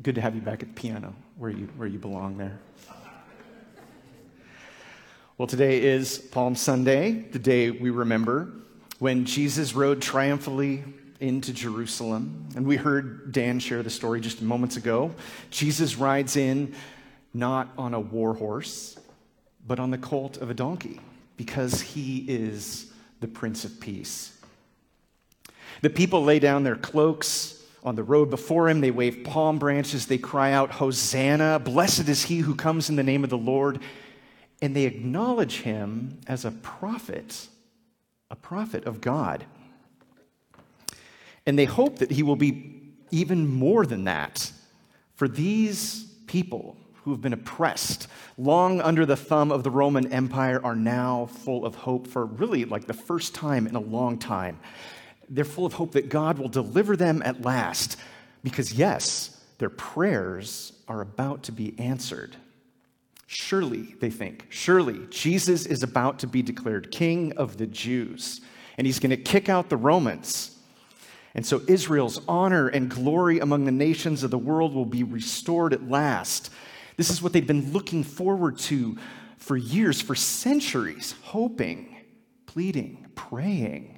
Good 0.00 0.14
to 0.14 0.20
have 0.20 0.36
you 0.36 0.40
back 0.40 0.62
at 0.62 0.68
the 0.68 0.80
piano 0.80 1.12
where 1.36 1.50
you, 1.50 1.68
where 1.76 1.88
you 1.88 1.98
belong 1.98 2.38
there. 2.38 2.60
Well, 5.36 5.48
today 5.48 5.82
is 5.82 6.18
Palm 6.18 6.54
Sunday, 6.54 7.10
the 7.32 7.40
day 7.40 7.72
we 7.72 7.90
remember 7.90 8.48
when 9.00 9.24
Jesus 9.24 9.74
rode 9.74 10.00
triumphantly 10.00 10.84
into 11.18 11.52
Jerusalem. 11.52 12.48
And 12.54 12.64
we 12.64 12.76
heard 12.76 13.32
Dan 13.32 13.58
share 13.58 13.82
the 13.82 13.90
story 13.90 14.20
just 14.20 14.40
moments 14.40 14.76
ago. 14.76 15.12
Jesus 15.50 15.96
rides 15.96 16.36
in 16.36 16.76
not 17.34 17.68
on 17.76 17.92
a 17.92 18.00
war 18.00 18.34
horse, 18.34 18.96
but 19.66 19.80
on 19.80 19.90
the 19.90 19.98
colt 19.98 20.36
of 20.36 20.48
a 20.48 20.54
donkey 20.54 21.00
because 21.36 21.80
he 21.80 22.24
is 22.28 22.92
the 23.18 23.26
Prince 23.26 23.64
of 23.64 23.80
Peace. 23.80 24.38
The 25.82 25.90
people 25.90 26.22
lay 26.22 26.38
down 26.38 26.62
their 26.62 26.76
cloaks 26.76 27.57
on 27.82 27.94
the 27.94 28.02
road 28.02 28.30
before 28.30 28.68
him. 28.68 28.80
They 28.80 28.90
wave 28.90 29.24
palm 29.24 29.58
branches. 29.58 30.06
They 30.06 30.18
cry 30.18 30.52
out, 30.52 30.72
Hosanna! 30.72 31.58
Blessed 31.58 32.08
is 32.08 32.24
he 32.24 32.38
who 32.38 32.54
comes 32.54 32.88
in 32.88 32.96
the 32.96 33.02
name 33.02 33.24
of 33.24 33.30
the 33.30 33.38
Lord. 33.38 33.80
And 34.60 34.74
they 34.74 34.84
acknowledge 34.84 35.60
him 35.60 36.18
as 36.26 36.44
a 36.44 36.50
prophet, 36.50 37.48
a 38.30 38.36
prophet 38.36 38.84
of 38.84 39.00
God. 39.00 39.44
And 41.46 41.58
they 41.58 41.64
hope 41.64 41.98
that 41.98 42.10
he 42.10 42.22
will 42.22 42.36
be 42.36 42.92
even 43.10 43.48
more 43.48 43.86
than 43.86 44.04
that. 44.04 44.52
For 45.14 45.28
these 45.28 46.04
people 46.26 46.76
who 47.02 47.10
have 47.12 47.22
been 47.22 47.32
oppressed 47.32 48.06
long 48.36 48.80
under 48.80 49.06
the 49.06 49.16
thumb 49.16 49.50
of 49.50 49.64
the 49.64 49.70
Roman 49.70 50.12
Empire 50.12 50.60
are 50.62 50.76
now 50.76 51.26
full 51.26 51.64
of 51.64 51.74
hope 51.74 52.06
for 52.06 52.26
really 52.26 52.64
like 52.64 52.86
the 52.86 52.92
first 52.92 53.34
time 53.34 53.66
in 53.66 53.74
a 53.76 53.80
long 53.80 54.18
time. 54.18 54.60
They're 55.28 55.44
full 55.44 55.66
of 55.66 55.74
hope 55.74 55.92
that 55.92 56.08
God 56.08 56.38
will 56.38 56.48
deliver 56.48 56.96
them 56.96 57.22
at 57.24 57.42
last 57.42 57.96
because, 58.42 58.72
yes, 58.72 59.40
their 59.58 59.70
prayers 59.70 60.72
are 60.86 61.00
about 61.00 61.44
to 61.44 61.52
be 61.52 61.78
answered. 61.78 62.36
Surely, 63.26 63.94
they 64.00 64.08
think, 64.08 64.46
surely 64.48 65.06
Jesus 65.10 65.66
is 65.66 65.82
about 65.82 66.20
to 66.20 66.26
be 66.26 66.40
declared 66.40 66.90
king 66.90 67.32
of 67.36 67.58
the 67.58 67.66
Jews, 67.66 68.40
and 68.78 68.86
he's 68.86 69.00
going 69.00 69.10
to 69.10 69.18
kick 69.18 69.50
out 69.50 69.68
the 69.68 69.76
Romans. 69.76 70.56
And 71.34 71.44
so 71.44 71.60
Israel's 71.68 72.20
honor 72.26 72.68
and 72.68 72.88
glory 72.88 73.38
among 73.38 73.64
the 73.64 73.70
nations 73.70 74.22
of 74.22 74.30
the 74.30 74.38
world 74.38 74.74
will 74.74 74.86
be 74.86 75.02
restored 75.02 75.74
at 75.74 75.88
last. 75.88 76.50
This 76.96 77.10
is 77.10 77.20
what 77.20 77.32
they've 77.34 77.46
been 77.46 77.72
looking 77.72 78.02
forward 78.02 78.58
to 78.60 78.96
for 79.36 79.56
years, 79.56 80.00
for 80.00 80.14
centuries, 80.14 81.14
hoping, 81.22 81.96
pleading, 82.46 83.08
praying, 83.14 83.97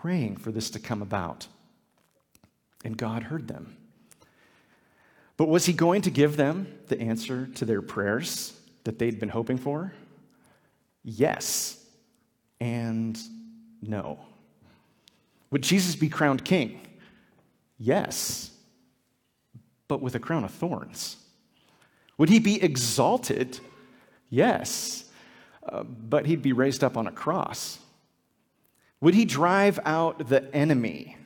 praying 0.00 0.36
for 0.36 0.52
this 0.52 0.70
to 0.70 0.78
come 0.78 1.02
about. 1.02 1.48
And 2.84 2.96
God 2.96 3.24
heard 3.24 3.48
them. 3.48 3.76
But 5.36 5.48
was 5.48 5.66
he 5.66 5.72
going 5.72 6.02
to 6.02 6.10
give 6.10 6.36
them 6.36 6.72
the 6.86 7.00
answer 7.00 7.48
to 7.56 7.64
their 7.64 7.82
prayers 7.82 8.58
that 8.84 8.98
they'd 8.98 9.18
been 9.18 9.28
hoping 9.28 9.58
for? 9.58 9.92
Yes 11.02 11.84
and 12.60 13.18
no. 13.82 14.20
Would 15.50 15.62
Jesus 15.62 15.96
be 15.96 16.08
crowned 16.08 16.44
king? 16.44 16.80
Yes, 17.78 18.50
but 19.88 20.00
with 20.00 20.14
a 20.14 20.20
crown 20.20 20.44
of 20.44 20.50
thorns. 20.52 21.16
Would 22.18 22.28
he 22.28 22.38
be 22.38 22.62
exalted? 22.62 23.58
Yes, 24.30 25.04
uh, 25.68 25.84
but 25.84 26.26
he'd 26.26 26.42
be 26.42 26.52
raised 26.52 26.84
up 26.84 26.96
on 26.96 27.06
a 27.06 27.12
cross. 27.12 27.78
Would 29.00 29.14
he 29.14 29.24
drive 29.24 29.78
out 29.84 30.28
the 30.28 30.52
enemy? 30.54 31.16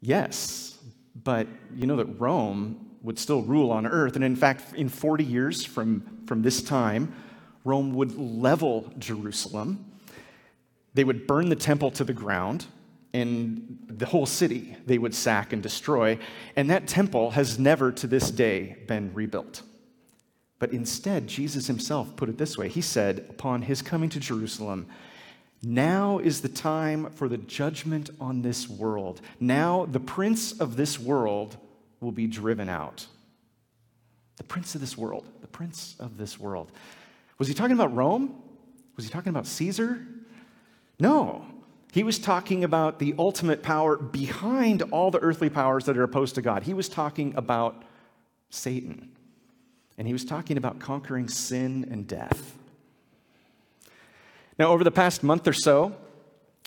Yes, 0.00 0.78
but 1.14 1.46
you 1.74 1.86
know 1.86 1.96
that 1.96 2.20
Rome 2.20 2.90
would 3.02 3.18
still 3.18 3.42
rule 3.42 3.70
on 3.70 3.86
earth. 3.86 4.16
And 4.16 4.24
in 4.24 4.36
fact, 4.36 4.74
in 4.74 4.88
40 4.88 5.24
years 5.24 5.64
from, 5.64 6.22
from 6.26 6.42
this 6.42 6.62
time, 6.62 7.14
Rome 7.64 7.94
would 7.94 8.16
level 8.18 8.92
Jerusalem. 8.98 9.84
They 10.94 11.04
would 11.04 11.26
burn 11.26 11.48
the 11.48 11.56
temple 11.56 11.90
to 11.92 12.04
the 12.04 12.12
ground, 12.12 12.66
and 13.12 13.78
the 13.88 14.06
whole 14.06 14.26
city 14.26 14.76
they 14.86 14.98
would 14.98 15.14
sack 15.14 15.52
and 15.52 15.62
destroy. 15.62 16.18
And 16.56 16.70
that 16.70 16.86
temple 16.86 17.30
has 17.30 17.58
never 17.58 17.92
to 17.92 18.06
this 18.06 18.30
day 18.30 18.76
been 18.86 19.12
rebuilt. 19.14 19.62
But 20.58 20.72
instead, 20.72 21.26
Jesus 21.26 21.66
himself 21.66 22.16
put 22.16 22.28
it 22.28 22.38
this 22.38 22.58
way 22.58 22.68
He 22.68 22.82
said, 22.82 23.26
upon 23.30 23.62
his 23.62 23.82
coming 23.82 24.10
to 24.10 24.20
Jerusalem, 24.20 24.86
now 25.62 26.18
is 26.18 26.40
the 26.40 26.48
time 26.48 27.10
for 27.10 27.28
the 27.28 27.36
judgment 27.36 28.10
on 28.20 28.42
this 28.42 28.68
world. 28.68 29.20
Now 29.38 29.86
the 29.86 30.00
prince 30.00 30.52
of 30.52 30.76
this 30.76 30.98
world 30.98 31.56
will 32.00 32.12
be 32.12 32.26
driven 32.26 32.68
out. 32.68 33.06
The 34.36 34.44
prince 34.44 34.74
of 34.74 34.80
this 34.80 34.96
world, 34.96 35.26
the 35.42 35.46
prince 35.46 35.96
of 35.98 36.16
this 36.16 36.40
world. 36.40 36.72
Was 37.38 37.48
he 37.48 37.54
talking 37.54 37.74
about 37.74 37.94
Rome? 37.94 38.34
Was 38.96 39.04
he 39.04 39.10
talking 39.10 39.30
about 39.30 39.46
Caesar? 39.46 40.06
No. 40.98 41.44
He 41.92 42.02
was 42.04 42.18
talking 42.18 42.64
about 42.64 42.98
the 42.98 43.14
ultimate 43.18 43.62
power 43.62 43.96
behind 43.96 44.82
all 44.90 45.10
the 45.10 45.18
earthly 45.18 45.50
powers 45.50 45.84
that 45.86 45.98
are 45.98 46.02
opposed 46.04 46.36
to 46.36 46.42
God. 46.42 46.62
He 46.62 46.72
was 46.72 46.88
talking 46.88 47.34
about 47.36 47.82
Satan. 48.48 49.10
And 49.98 50.06
he 50.06 50.12
was 50.12 50.24
talking 50.24 50.56
about 50.56 50.78
conquering 50.78 51.28
sin 51.28 51.88
and 51.90 52.06
death. 52.06 52.56
Now, 54.60 54.72
over 54.72 54.84
the 54.84 54.90
past 54.90 55.22
month 55.22 55.48
or 55.48 55.54
so, 55.54 55.96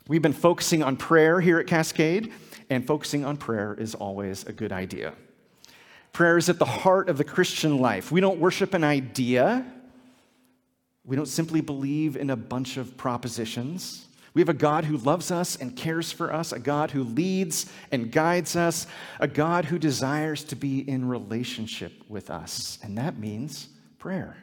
we've 0.08 0.24
been 0.24 0.34
focusing 0.34 0.82
on 0.82 0.98
prayer 0.98 1.40
here 1.40 1.60
at 1.60 1.68
Cascade, 1.68 2.34
and 2.72 2.88
focusing 2.88 3.24
on 3.24 3.38
prayer 3.38 3.76
is 3.76 3.94
always 3.94 4.44
a 4.46 4.52
good 4.52 4.72
idea. 4.72 5.14
Prayer 6.12 6.40
is 6.40 6.50
at 6.50 6.58
the 6.58 6.66
heart 6.66 7.08
of 7.08 7.20
the 7.20 7.24
Christian 7.24 7.78
life. 7.78 8.12
We 8.12 8.20
don't 8.20 8.40
worship 8.40 8.74
an 8.74 8.84
idea, 8.84 9.64
we 11.06 11.16
don't 11.16 11.28
simply 11.28 11.62
believe 11.62 12.18
in 12.18 12.32
a 12.32 12.36
bunch 12.36 12.78
of 12.78 12.98
propositions. 12.98 14.08
We 14.34 14.42
have 14.42 14.50
a 14.50 14.56
God 14.56 14.86
who 14.86 14.98
loves 14.98 15.30
us 15.30 15.56
and 15.56 15.76
cares 15.76 16.12
for 16.12 16.34
us, 16.34 16.52
a 16.52 16.58
God 16.58 16.90
who 16.90 17.04
leads 17.04 17.72
and 17.92 18.12
guides 18.12 18.56
us, 18.56 18.88
a 19.20 19.28
God 19.28 19.66
who 19.66 19.78
desires 19.78 20.44
to 20.46 20.56
be 20.56 20.80
in 20.80 21.08
relationship 21.08 21.92
with 22.10 22.32
us. 22.32 22.80
And 22.82 22.98
that 22.98 23.20
means 23.20 23.68
prayer. 24.00 24.38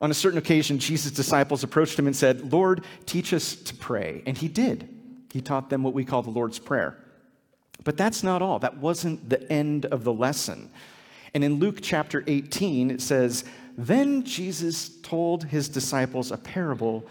On 0.00 0.10
a 0.10 0.14
certain 0.14 0.38
occasion, 0.38 0.78
Jesus' 0.78 1.12
disciples 1.12 1.62
approached 1.62 1.98
him 1.98 2.06
and 2.06 2.16
said, 2.16 2.52
Lord, 2.52 2.84
teach 3.06 3.32
us 3.32 3.54
to 3.54 3.74
pray. 3.74 4.22
And 4.26 4.36
he 4.36 4.48
did. 4.48 4.88
He 5.32 5.40
taught 5.40 5.70
them 5.70 5.82
what 5.82 5.94
we 5.94 6.04
call 6.04 6.22
the 6.22 6.30
Lord's 6.30 6.58
Prayer. 6.58 6.96
But 7.84 7.96
that's 7.96 8.22
not 8.22 8.42
all. 8.42 8.58
That 8.58 8.78
wasn't 8.78 9.28
the 9.28 9.50
end 9.52 9.86
of 9.86 10.04
the 10.04 10.12
lesson. 10.12 10.70
And 11.34 11.42
in 11.42 11.54
Luke 11.54 11.78
chapter 11.82 12.22
18, 12.26 12.90
it 12.90 13.00
says, 13.00 13.44
Then 13.76 14.24
Jesus 14.24 14.88
told 15.02 15.44
his 15.44 15.68
disciples 15.68 16.30
a 16.30 16.36
parable 16.36 17.04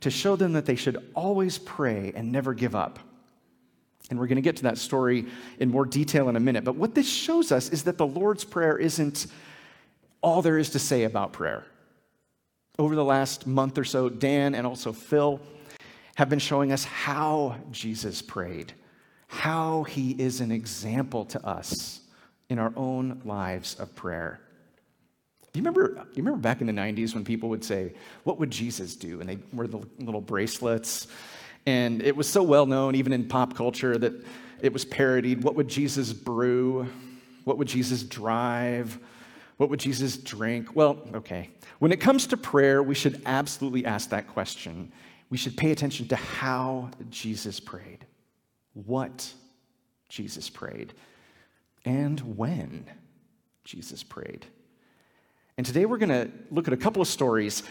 to 0.00 0.10
show 0.10 0.36
them 0.36 0.52
that 0.52 0.66
they 0.66 0.76
should 0.76 1.10
always 1.14 1.58
pray 1.58 2.12
and 2.14 2.30
never 2.30 2.54
give 2.54 2.74
up. 2.74 2.98
And 4.10 4.18
we're 4.18 4.26
going 4.26 4.36
to 4.36 4.42
get 4.42 4.56
to 4.56 4.64
that 4.64 4.78
story 4.78 5.26
in 5.58 5.70
more 5.70 5.86
detail 5.86 6.28
in 6.28 6.36
a 6.36 6.40
minute. 6.40 6.62
But 6.62 6.76
what 6.76 6.94
this 6.94 7.08
shows 7.08 7.50
us 7.50 7.70
is 7.70 7.84
that 7.84 7.96
the 7.96 8.06
Lord's 8.06 8.44
Prayer 8.44 8.76
isn't 8.76 9.26
all 10.20 10.42
there 10.42 10.58
is 10.58 10.70
to 10.70 10.78
say 10.78 11.04
about 11.04 11.32
prayer. 11.32 11.64
Over 12.78 12.96
the 12.96 13.04
last 13.04 13.46
month 13.46 13.78
or 13.78 13.84
so, 13.84 14.08
Dan 14.08 14.54
and 14.54 14.66
also 14.66 14.92
Phil 14.92 15.40
have 16.16 16.28
been 16.28 16.40
showing 16.40 16.72
us 16.72 16.84
how 16.84 17.56
Jesus 17.70 18.20
prayed, 18.20 18.72
how 19.28 19.84
he 19.84 20.10
is 20.12 20.40
an 20.40 20.50
example 20.50 21.24
to 21.26 21.46
us 21.46 22.00
in 22.48 22.58
our 22.58 22.72
own 22.76 23.20
lives 23.24 23.74
of 23.76 23.94
prayer. 23.94 24.40
Do 25.52 25.60
you 25.60 25.64
remember, 25.64 26.04
you 26.14 26.22
remember 26.22 26.40
back 26.40 26.60
in 26.60 26.66
the 26.66 26.72
90s 26.72 27.14
when 27.14 27.24
people 27.24 27.48
would 27.48 27.64
say, 27.64 27.94
What 28.24 28.40
would 28.40 28.50
Jesus 28.50 28.96
do? 28.96 29.20
And 29.20 29.28
they 29.28 29.38
wear 29.52 29.68
the 29.68 29.80
little 30.00 30.20
bracelets. 30.20 31.06
And 31.66 32.02
it 32.02 32.16
was 32.16 32.28
so 32.28 32.42
well 32.42 32.66
known, 32.66 32.96
even 32.96 33.12
in 33.12 33.28
pop 33.28 33.54
culture, 33.54 33.96
that 33.96 34.12
it 34.60 34.72
was 34.72 34.84
parodied. 34.84 35.44
What 35.44 35.54
would 35.54 35.68
Jesus 35.68 36.12
brew? 36.12 36.88
What 37.44 37.56
would 37.58 37.68
Jesus 37.68 38.02
drive? 38.02 38.98
What 39.56 39.70
would 39.70 39.80
Jesus 39.80 40.16
drink? 40.16 40.74
Well, 40.74 40.98
okay. 41.14 41.50
When 41.78 41.92
it 41.92 42.00
comes 42.00 42.26
to 42.28 42.36
prayer, 42.36 42.82
we 42.82 42.94
should 42.94 43.22
absolutely 43.26 43.84
ask 43.84 44.10
that 44.10 44.28
question. 44.28 44.92
We 45.30 45.36
should 45.36 45.56
pay 45.56 45.70
attention 45.70 46.08
to 46.08 46.16
how 46.16 46.90
Jesus 47.10 47.60
prayed, 47.60 48.06
what 48.74 49.32
Jesus 50.08 50.50
prayed, 50.50 50.92
and 51.84 52.36
when 52.36 52.86
Jesus 53.64 54.02
prayed. 54.02 54.46
And 55.56 55.64
today 55.64 55.86
we're 55.86 55.98
going 55.98 56.08
to 56.08 56.30
look 56.50 56.66
at 56.66 56.74
a 56.74 56.78
couple 56.78 57.00
of 57.00 57.08
stories 57.08 57.62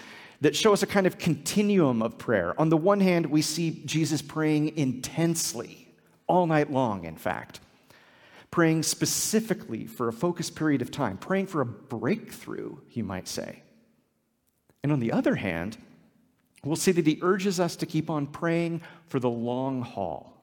that 0.42 0.56
show 0.56 0.74
us 0.74 0.84
a 0.84 0.88
kind 0.88 1.08
of 1.08 1.18
continuum 1.18 2.02
of 2.02 2.18
prayer. 2.18 2.60
On 2.60 2.70
the 2.70 2.78
one 2.78 3.00
hand, 3.00 3.26
we 3.26 3.42
see 3.42 3.82
Jesus 3.86 4.22
praying 4.22 4.78
intensely, 4.78 5.88
all 6.28 6.48
night 6.48 6.72
long, 6.72 7.06
in 7.06 7.16
fact, 7.16 7.60
praying 8.54 8.84
specifically 8.84 9.88
for 9.88 10.08
a 10.08 10.14
focused 10.14 10.56
period 10.56 10.80
of 10.84 10.92
time, 10.92 11.18
praying 11.18 11.48
for 11.48 11.62
a 11.62 11.66
breakthrough, 11.66 12.78
you 12.92 13.04
might 13.04 13.28
say. 13.28 13.64
And 14.84 14.92
on 14.92 15.00
the 15.00 15.12
other 15.12 15.34
hand, 15.34 15.76
we'll 16.64 16.76
see 16.76 16.92
that 16.92 17.08
he 17.08 17.18
urges 17.24 17.60
us 17.60 17.76
to 17.78 17.88
keep 17.88 18.12
on 18.12 18.28
praying 18.28 18.84
for 19.08 19.20
the 19.20 19.28
long 19.28 19.82
haul, 19.82 20.40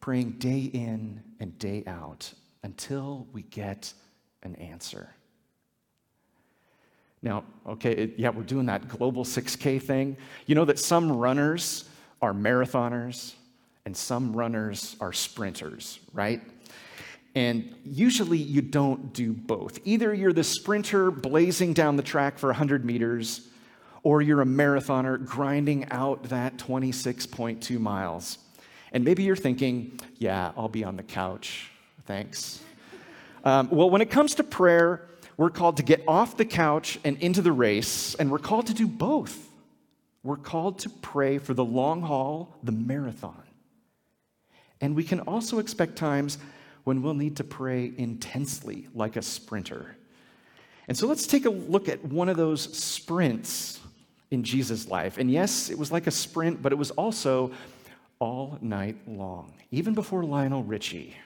praying 0.00 0.30
day 0.40 0.62
in 0.62 1.22
and 1.38 1.56
day 1.60 1.84
out 1.86 2.32
until 2.64 3.28
we 3.32 3.42
get 3.42 3.92
an 4.42 4.56
answer. 4.56 5.08
Now, 7.22 7.44
okay, 7.68 7.92
it, 7.92 8.14
yeah, 8.16 8.30
we're 8.30 8.42
doing 8.42 8.66
that 8.66 8.88
global 8.88 9.24
6K 9.24 9.80
thing. 9.80 10.16
You 10.46 10.56
know 10.56 10.64
that 10.64 10.80
some 10.80 11.12
runners 11.12 11.88
are 12.20 12.32
marathoners 12.32 13.34
and 13.84 13.96
some 13.96 14.32
runners 14.32 14.96
are 15.00 15.12
sprinters, 15.12 16.00
right? 16.12 16.40
And 17.34 17.74
usually 17.84 18.38
you 18.38 18.60
don't 18.60 19.12
do 19.12 19.32
both. 19.32 19.78
Either 19.84 20.12
you're 20.12 20.32
the 20.32 20.44
sprinter 20.44 21.10
blazing 21.10 21.72
down 21.72 21.96
the 21.96 22.02
track 22.02 22.38
for 22.38 22.48
100 22.48 22.84
meters, 22.84 23.48
or 24.02 24.20
you're 24.20 24.42
a 24.42 24.46
marathoner 24.46 25.24
grinding 25.24 25.90
out 25.90 26.24
that 26.24 26.58
26.2 26.58 27.78
miles. 27.78 28.38
And 28.92 29.04
maybe 29.04 29.22
you're 29.22 29.36
thinking, 29.36 29.98
yeah, 30.18 30.52
I'll 30.56 30.68
be 30.68 30.84
on 30.84 30.96
the 30.96 31.02
couch. 31.02 31.70
Thanks. 32.04 32.62
Um, 33.44 33.68
well, 33.70 33.88
when 33.88 34.02
it 34.02 34.10
comes 34.10 34.34
to 34.36 34.44
prayer, 34.44 35.08
we're 35.36 35.50
called 35.50 35.78
to 35.78 35.82
get 35.82 36.02
off 36.06 36.36
the 36.36 36.44
couch 36.44 36.98
and 37.04 37.16
into 37.18 37.40
the 37.40 37.52
race, 37.52 38.14
and 38.14 38.30
we're 38.30 38.38
called 38.38 38.66
to 38.66 38.74
do 38.74 38.86
both. 38.86 39.48
We're 40.22 40.36
called 40.36 40.80
to 40.80 40.90
pray 40.90 41.38
for 41.38 41.54
the 41.54 41.64
long 41.64 42.02
haul, 42.02 42.56
the 42.62 42.72
marathon. 42.72 43.42
And 44.80 44.94
we 44.94 45.04
can 45.04 45.20
also 45.20 45.58
expect 45.58 45.96
times 45.96 46.38
when 46.84 47.02
we'll 47.02 47.14
need 47.14 47.36
to 47.36 47.44
pray 47.44 47.92
intensely 47.96 48.88
like 48.94 49.16
a 49.16 49.22
sprinter. 49.22 49.96
And 50.88 50.96
so 50.96 51.06
let's 51.06 51.26
take 51.26 51.44
a 51.44 51.50
look 51.50 51.88
at 51.88 52.04
one 52.04 52.28
of 52.28 52.36
those 52.36 52.76
sprints 52.76 53.80
in 54.30 54.42
Jesus' 54.42 54.88
life. 54.88 55.18
And 55.18 55.30
yes, 55.30 55.70
it 55.70 55.78
was 55.78 55.92
like 55.92 56.06
a 56.06 56.10
sprint, 56.10 56.60
but 56.60 56.72
it 56.72 56.76
was 56.76 56.90
also 56.92 57.52
all 58.18 58.58
night 58.60 58.96
long. 59.06 59.52
Even 59.70 59.94
before 59.94 60.24
Lionel 60.24 60.64
Richie, 60.64 61.16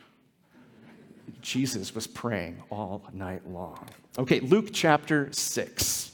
Jesus 1.40 1.94
was 1.94 2.06
praying 2.06 2.62
all 2.70 3.02
night 3.12 3.48
long. 3.48 3.88
Okay, 4.18 4.40
Luke 4.40 4.68
chapter 4.72 5.32
6, 5.32 6.12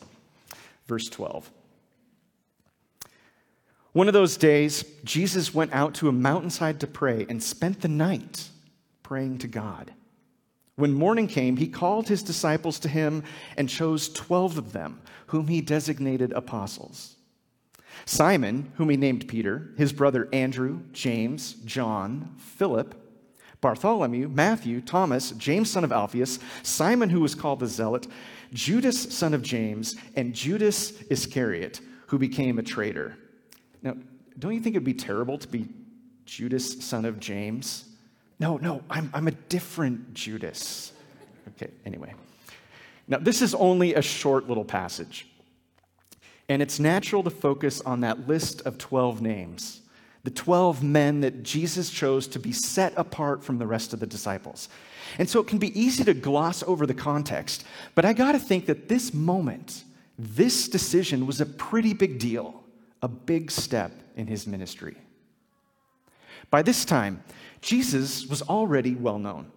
verse 0.86 1.08
12. 1.08 1.50
One 3.92 4.08
of 4.08 4.14
those 4.14 4.36
days, 4.36 4.84
Jesus 5.04 5.52
went 5.52 5.72
out 5.72 5.94
to 5.94 6.08
a 6.08 6.12
mountainside 6.12 6.80
to 6.80 6.86
pray 6.86 7.26
and 7.28 7.42
spent 7.42 7.80
the 7.80 7.88
night 7.88 8.48
praying 9.12 9.36
to 9.36 9.46
God. 9.46 9.92
When 10.76 10.94
morning 10.94 11.26
came, 11.26 11.58
he 11.58 11.68
called 11.68 12.08
his 12.08 12.22
disciples 12.22 12.78
to 12.78 12.88
him 12.88 13.24
and 13.58 13.68
chose 13.68 14.08
12 14.08 14.56
of 14.56 14.72
them, 14.72 15.02
whom 15.26 15.48
he 15.48 15.60
designated 15.60 16.32
apostles. 16.32 17.16
Simon, 18.06 18.72
whom 18.76 18.88
he 18.88 18.96
named 18.96 19.28
Peter, 19.28 19.74
his 19.76 19.92
brother 19.92 20.30
Andrew, 20.32 20.80
James, 20.94 21.56
John, 21.66 22.36
Philip, 22.38 22.94
Bartholomew, 23.60 24.30
Matthew, 24.30 24.80
Thomas, 24.80 25.32
James, 25.32 25.70
son 25.70 25.84
of 25.84 25.92
Alphaeus, 25.92 26.38
Simon, 26.62 27.10
who 27.10 27.20
was 27.20 27.34
called 27.34 27.60
the 27.60 27.66
Zealot, 27.66 28.06
Judas, 28.54 29.14
son 29.14 29.34
of 29.34 29.42
James, 29.42 29.94
and 30.16 30.32
Judas 30.32 31.02
Iscariot, 31.10 31.82
who 32.06 32.18
became 32.18 32.58
a 32.58 32.62
traitor. 32.62 33.18
Now, 33.82 33.94
don't 34.38 34.54
you 34.54 34.60
think 34.60 34.74
it'd 34.74 34.84
be 34.84 34.94
terrible 34.94 35.36
to 35.36 35.48
be 35.48 35.68
Judas, 36.24 36.82
son 36.82 37.04
of 37.04 37.20
James? 37.20 37.91
No, 38.42 38.56
no, 38.56 38.82
I'm, 38.90 39.08
I'm 39.14 39.28
a 39.28 39.30
different 39.30 40.14
Judas. 40.14 40.92
Okay, 41.50 41.70
anyway. 41.86 42.12
Now, 43.06 43.18
this 43.18 43.40
is 43.40 43.54
only 43.54 43.94
a 43.94 44.02
short 44.02 44.48
little 44.48 44.64
passage, 44.64 45.28
and 46.48 46.60
it's 46.60 46.80
natural 46.80 47.22
to 47.22 47.30
focus 47.30 47.80
on 47.82 48.00
that 48.00 48.26
list 48.26 48.60
of 48.62 48.78
12 48.78 49.22
names 49.22 49.78
the 50.24 50.30
12 50.30 50.84
men 50.84 51.20
that 51.22 51.42
Jesus 51.42 51.90
chose 51.90 52.28
to 52.28 52.38
be 52.38 52.52
set 52.52 52.92
apart 52.96 53.42
from 53.42 53.58
the 53.58 53.66
rest 53.66 53.92
of 53.92 53.98
the 53.98 54.06
disciples. 54.06 54.68
And 55.18 55.28
so 55.28 55.40
it 55.40 55.48
can 55.48 55.58
be 55.58 55.76
easy 55.78 56.04
to 56.04 56.14
gloss 56.14 56.62
over 56.62 56.86
the 56.86 56.94
context, 56.94 57.64
but 57.96 58.04
I 58.04 58.12
got 58.12 58.32
to 58.32 58.38
think 58.38 58.66
that 58.66 58.88
this 58.88 59.12
moment, 59.12 59.82
this 60.16 60.68
decision 60.68 61.26
was 61.26 61.40
a 61.40 61.46
pretty 61.46 61.92
big 61.92 62.20
deal, 62.20 62.62
a 63.02 63.08
big 63.08 63.50
step 63.50 63.90
in 64.14 64.28
his 64.28 64.46
ministry. 64.46 64.96
By 66.50 66.62
this 66.62 66.84
time, 66.84 67.24
Jesus 67.62 68.26
was 68.26 68.42
already 68.42 68.94
well 68.94 69.18
known. 69.18 69.50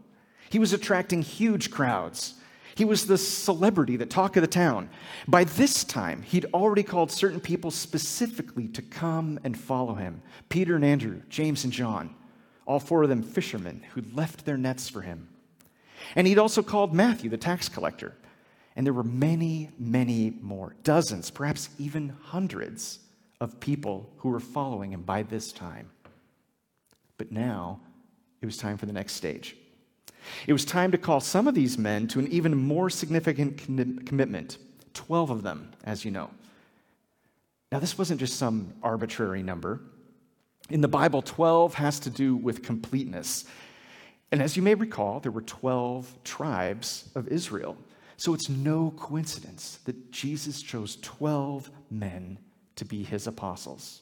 He 0.50 0.60
was 0.60 0.72
attracting 0.72 1.24
huge 1.24 1.72
crowds. 1.72 2.36
He 2.76 2.86
was 2.86 3.08
the 3.08 3.18
celebrity, 3.18 3.98
the 3.98 4.06
talk 4.06 4.38
of 4.38 4.42
the 4.42 4.48
town. 4.48 4.90
By 5.28 5.46
this 5.46 5.84
time, 5.84 6.22
he'd 6.22 6.46
already 6.54 6.84
called 6.84 7.12
certain 7.12 7.40
people 7.40 7.72
specifically 7.72 8.68
to 8.70 8.82
come 8.82 9.40
and 9.44 9.58
follow 9.58 9.96
him 9.96 10.22
Peter 10.50 10.76
and 10.76 10.86
Andrew, 10.86 11.22
James 11.30 11.64
and 11.64 11.74
John, 11.74 12.14
all 12.66 12.80
four 12.80 13.04
of 13.04 13.10
them 13.10 13.24
fishermen 13.24 13.84
who'd 13.94 14.16
left 14.16 14.46
their 14.46 14.58
nets 14.58 14.88
for 14.88 15.02
him. 15.02 15.30
And 16.16 16.28
he'd 16.28 16.38
also 16.38 16.62
called 16.62 16.94
Matthew, 16.94 17.30
the 17.30 17.38
tax 17.38 17.68
collector. 17.68 18.14
And 18.76 18.86
there 18.86 18.94
were 18.94 19.04
many, 19.04 19.72
many 19.80 20.38
more, 20.42 20.76
dozens, 20.84 21.32
perhaps 21.32 21.70
even 21.80 22.10
hundreds 22.22 23.00
of 23.40 23.60
people 23.60 24.10
who 24.18 24.30
were 24.30 24.40
following 24.40 24.92
him 24.92 25.02
by 25.02 25.24
this 25.24 25.52
time. 25.52 25.90
But 27.18 27.32
now 27.32 27.80
it 28.46 28.54
was 28.54 28.58
time 28.58 28.78
for 28.78 28.86
the 28.86 28.94
next 28.94 29.14
stage. 29.14 29.58
It 30.46 30.54
was 30.54 30.66
time 30.66 30.92
to 30.92 30.98
call 31.00 31.20
some 31.20 31.48
of 31.48 31.56
these 31.56 31.80
men 31.80 32.08
to 32.10 32.20
an 32.20 32.28
even 32.28 32.56
more 32.56 32.92
significant 32.92 33.58
commitment 33.58 34.58
12 34.94 35.30
of 35.30 35.44
them, 35.44 35.72
as 35.84 36.06
you 36.06 36.12
know. 36.12 36.30
Now, 37.72 37.80
this 37.80 37.98
wasn't 37.98 38.20
just 38.20 38.38
some 38.38 38.74
arbitrary 38.84 39.42
number. 39.42 39.82
In 40.70 40.82
the 40.82 40.88
Bible, 40.88 41.22
12 41.22 41.74
has 41.74 42.00
to 42.02 42.10
do 42.10 42.36
with 42.36 42.64
completeness. 42.64 43.46
And 44.32 44.42
as 44.42 44.56
you 44.56 44.62
may 44.62 44.76
recall, 44.76 45.20
there 45.20 45.32
were 45.32 45.42
12 45.42 46.24
tribes 46.24 47.10
of 47.16 47.28
Israel. 47.28 47.78
So 48.18 48.34
it's 48.34 48.48
no 48.48 48.94
coincidence 48.96 49.80
that 49.86 50.12
Jesus 50.12 50.62
chose 50.62 50.98
12 51.02 51.70
men 51.90 52.38
to 52.76 52.86
be 52.86 53.04
his 53.04 53.28
apostles. 53.28 54.02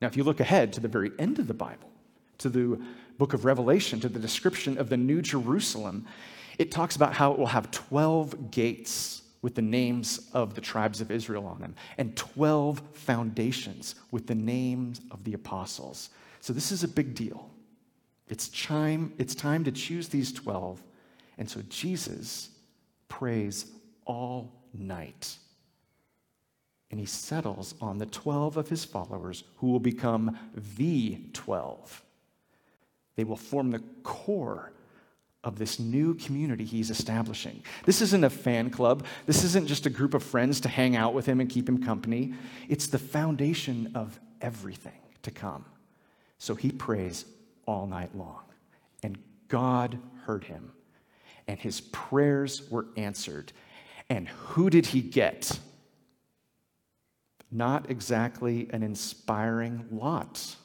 Now, 0.00 0.08
if 0.08 0.16
you 0.16 0.24
look 0.24 0.40
ahead 0.40 0.72
to 0.72 0.80
the 0.80 0.88
very 0.88 1.12
end 1.18 1.38
of 1.38 1.46
the 1.46 1.54
Bible, 1.54 1.90
to 2.38 2.48
the 2.48 2.80
book 3.18 3.32
of 3.32 3.44
Revelation, 3.44 4.00
to 4.00 4.08
the 4.08 4.18
description 4.18 4.78
of 4.78 4.88
the 4.88 4.96
New 4.96 5.22
Jerusalem, 5.22 6.06
it 6.58 6.70
talks 6.70 6.96
about 6.96 7.14
how 7.14 7.32
it 7.32 7.38
will 7.38 7.46
have 7.46 7.70
12 7.70 8.50
gates 8.50 9.22
with 9.42 9.54
the 9.54 9.62
names 9.62 10.30
of 10.32 10.54
the 10.54 10.60
tribes 10.60 11.00
of 11.00 11.10
Israel 11.10 11.46
on 11.46 11.60
them, 11.60 11.74
and 11.98 12.16
12 12.16 12.80
foundations 12.92 13.94
with 14.10 14.26
the 14.26 14.34
names 14.34 15.00
of 15.10 15.22
the 15.24 15.34
apostles. 15.34 16.10
So 16.40 16.52
this 16.52 16.72
is 16.72 16.82
a 16.82 16.88
big 16.88 17.14
deal. 17.14 17.50
It's 18.28 18.48
time, 18.48 19.12
it's 19.18 19.34
time 19.34 19.64
to 19.64 19.72
choose 19.72 20.08
these 20.08 20.32
12. 20.32 20.82
And 21.36 21.48
so 21.50 21.60
Jesus 21.68 22.48
prays 23.08 23.66
all 24.06 24.50
night. 24.72 25.36
And 26.90 26.98
he 26.98 27.06
settles 27.06 27.74
on 27.80 27.98
the 27.98 28.06
12 28.06 28.56
of 28.56 28.68
his 28.68 28.84
followers 28.84 29.44
who 29.56 29.66
will 29.66 29.80
become 29.80 30.38
the 30.76 31.18
12. 31.32 32.02
They 33.16 33.24
will 33.24 33.36
form 33.36 33.70
the 33.70 33.82
core 34.02 34.72
of 35.44 35.58
this 35.58 35.78
new 35.78 36.14
community 36.14 36.64
he's 36.64 36.90
establishing. 36.90 37.62
This 37.84 38.00
isn't 38.00 38.24
a 38.24 38.30
fan 38.30 38.70
club. 38.70 39.04
This 39.26 39.44
isn't 39.44 39.66
just 39.66 39.86
a 39.86 39.90
group 39.90 40.14
of 40.14 40.22
friends 40.22 40.60
to 40.62 40.68
hang 40.68 40.96
out 40.96 41.14
with 41.14 41.26
him 41.26 41.40
and 41.40 41.48
keep 41.48 41.68
him 41.68 41.84
company. 41.84 42.34
It's 42.68 42.86
the 42.86 42.98
foundation 42.98 43.92
of 43.94 44.18
everything 44.40 45.00
to 45.22 45.30
come. 45.30 45.64
So 46.38 46.54
he 46.54 46.72
prays 46.72 47.26
all 47.66 47.86
night 47.86 48.16
long. 48.16 48.40
And 49.02 49.18
God 49.48 49.98
heard 50.24 50.44
him. 50.44 50.72
And 51.46 51.58
his 51.58 51.82
prayers 51.82 52.70
were 52.70 52.86
answered. 52.96 53.52
And 54.08 54.28
who 54.28 54.70
did 54.70 54.86
he 54.86 55.02
get? 55.02 55.58
Not 57.50 57.90
exactly 57.90 58.68
an 58.72 58.82
inspiring 58.82 59.86
lot. 59.90 60.56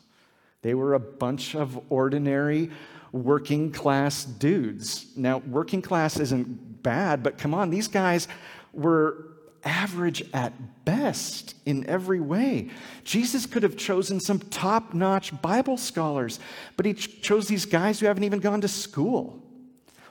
They 0.62 0.74
were 0.74 0.94
a 0.94 1.00
bunch 1.00 1.56
of 1.56 1.80
ordinary 1.90 2.72
working 3.12 3.72
class 3.72 4.26
dudes. 4.26 5.08
Now, 5.16 5.38
working 5.40 5.82
class 5.82 6.20
isn't 6.20 6.84
bad, 6.84 7.24
but 7.24 7.38
come 7.38 7.54
on, 7.54 7.70
these 7.70 7.88
guys 7.88 8.28
were 8.74 9.26
average 9.64 10.24
at 10.34 10.86
best 10.86 11.56
in 11.66 11.86
every 11.88 12.20
way. 12.20 12.70
Jesus 13.04 13.46
could 13.46 13.64
have 13.64 13.78
chosen 13.78 14.20
some 14.20 14.40
top 14.40 14.94
notch 14.94 15.40
Bible 15.42 15.78
scholars, 15.78 16.40
but 16.78 16.86
he 16.86 16.94
ch- 16.94 17.22
chose 17.22 17.48
these 17.48 17.66
guys 17.66 18.00
who 18.00 18.06
haven't 18.06 18.24
even 18.24 18.40
gone 18.40 18.62
to 18.62 18.68
school. 18.68 19.42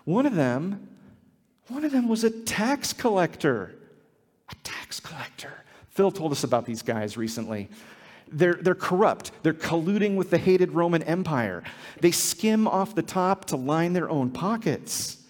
One 0.04 0.26
of 0.26 0.34
them, 0.34 0.88
one 1.68 1.84
of 1.84 1.92
them 1.92 2.08
was 2.08 2.24
a 2.24 2.30
tax 2.30 2.92
collector. 2.92 3.74
A 4.50 4.54
tax 4.64 5.00
collector. 5.00 5.52
Phil 5.90 6.10
told 6.10 6.32
us 6.32 6.44
about 6.44 6.64
these 6.64 6.82
guys 6.82 7.16
recently. 7.16 7.68
They're, 8.30 8.54
they're 8.54 8.74
corrupt. 8.74 9.30
They're 9.42 9.54
colluding 9.54 10.16
with 10.16 10.30
the 10.30 10.38
hated 10.38 10.72
Roman 10.72 11.02
Empire. 11.02 11.62
They 12.00 12.10
skim 12.10 12.66
off 12.66 12.94
the 12.94 13.02
top 13.02 13.46
to 13.46 13.56
line 13.56 13.92
their 13.92 14.10
own 14.10 14.30
pockets. 14.30 15.22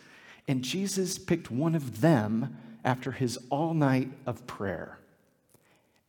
And 0.46 0.62
Jesus 0.62 1.18
picked 1.18 1.50
one 1.50 1.74
of 1.74 2.00
them 2.00 2.56
after 2.84 3.12
his 3.12 3.38
all 3.50 3.74
night 3.74 4.10
of 4.26 4.46
prayer. 4.46 4.98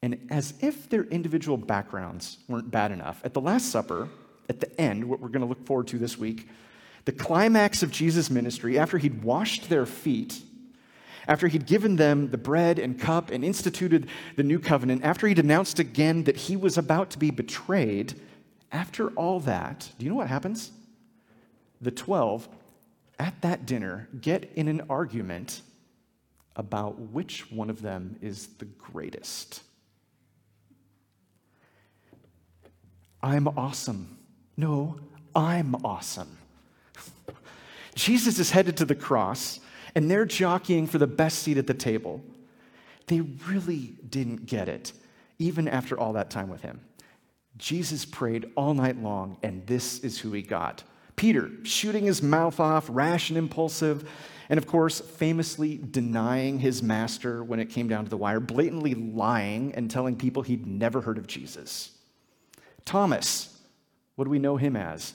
And 0.01 0.27
as 0.29 0.53
if 0.61 0.89
their 0.89 1.03
individual 1.03 1.57
backgrounds 1.57 2.37
weren't 2.47 2.71
bad 2.71 2.91
enough, 2.91 3.21
at 3.25 3.33
the 3.33 3.41
Last 3.41 3.69
Supper, 3.69 4.07
at 4.47 4.61
the 4.61 4.79
end, 4.79 5.03
what 5.03 5.19
we're 5.19 5.27
going 5.27 5.41
to 5.41 5.47
look 5.47 5.65
forward 5.65 5.87
to 5.89 5.97
this 5.97 6.17
week, 6.17 6.47
the 7.05 7.11
climax 7.11 7.83
of 7.83 7.91
Jesus' 7.91 8.29
ministry, 8.29 8.79
after 8.79 8.97
he'd 8.97 9.23
washed 9.23 9.69
their 9.69 9.85
feet, 9.85 10.41
after 11.29 11.47
he'd 11.47 11.67
given 11.67 11.95
them 11.95 12.31
the 12.31 12.37
bread 12.39 12.79
and 12.79 12.99
cup 12.99 13.29
and 13.29 13.45
instituted 13.45 14.09
the 14.35 14.41
new 14.41 14.57
covenant, 14.57 15.03
after 15.03 15.27
he'd 15.27 15.37
announced 15.37 15.77
again 15.77 16.23
that 16.23 16.35
he 16.35 16.57
was 16.57 16.75
about 16.75 17.11
to 17.11 17.19
be 17.19 17.29
betrayed, 17.29 18.19
after 18.71 19.09
all 19.11 19.39
that, 19.41 19.91
do 19.99 20.05
you 20.05 20.09
know 20.09 20.17
what 20.17 20.27
happens? 20.27 20.71
The 21.81 21.91
12 21.91 22.49
at 23.19 23.39
that 23.41 23.67
dinner 23.67 24.09
get 24.19 24.51
in 24.55 24.67
an 24.67 24.81
argument 24.89 25.61
about 26.55 26.99
which 26.99 27.51
one 27.51 27.69
of 27.69 27.83
them 27.83 28.17
is 28.23 28.47
the 28.57 28.65
greatest. 28.65 29.61
I'm 33.21 33.47
awesome. 33.47 34.17
No, 34.57 34.99
I'm 35.35 35.75
awesome. 35.85 36.39
Jesus 37.93 38.39
is 38.39 38.49
headed 38.49 38.77
to 38.77 38.85
the 38.85 38.95
cross, 38.95 39.59
and 39.95 40.09
they're 40.09 40.25
jockeying 40.25 40.87
for 40.87 40.97
the 40.97 41.07
best 41.07 41.39
seat 41.39 41.57
at 41.57 41.67
the 41.67 41.73
table. 41.73 42.21
They 43.07 43.21
really 43.21 43.95
didn't 44.07 44.45
get 44.45 44.69
it, 44.69 44.93
even 45.39 45.67
after 45.67 45.99
all 45.99 46.13
that 46.13 46.29
time 46.29 46.49
with 46.49 46.61
him. 46.61 46.81
Jesus 47.57 48.05
prayed 48.05 48.51
all 48.55 48.73
night 48.73 49.01
long, 49.01 49.37
and 49.43 49.65
this 49.67 49.99
is 49.99 50.19
who 50.19 50.31
he 50.31 50.41
got. 50.41 50.83
Peter, 51.15 51.49
shooting 51.63 52.05
his 52.05 52.23
mouth 52.23 52.59
off, 52.59 52.87
rash 52.89 53.29
and 53.29 53.37
impulsive, 53.37 54.09
and 54.47 54.57
of 54.57 54.65
course, 54.65 55.01
famously 55.01 55.77
denying 55.77 56.59
his 56.59 56.81
master 56.81 57.43
when 57.43 57.59
it 57.59 57.69
came 57.69 57.87
down 57.87 58.05
to 58.05 58.09
the 58.09 58.17
wire, 58.17 58.39
blatantly 58.39 58.95
lying 58.95 59.73
and 59.75 59.91
telling 59.91 60.15
people 60.15 60.43
he'd 60.43 60.65
never 60.65 61.01
heard 61.01 61.17
of 61.17 61.27
Jesus. 61.27 61.91
Thomas, 62.85 63.59
what 64.15 64.25
do 64.25 64.31
we 64.31 64.39
know 64.39 64.57
him 64.57 64.75
as? 64.75 65.13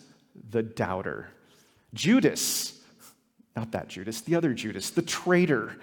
The 0.51 0.63
doubter. 0.63 1.29
Judas, 1.95 2.81
not 3.57 3.73
that 3.73 3.89
Judas, 3.89 4.21
the 4.21 4.35
other 4.35 4.53
Judas, 4.53 4.91
the 4.91 5.03
traitor, 5.03 5.77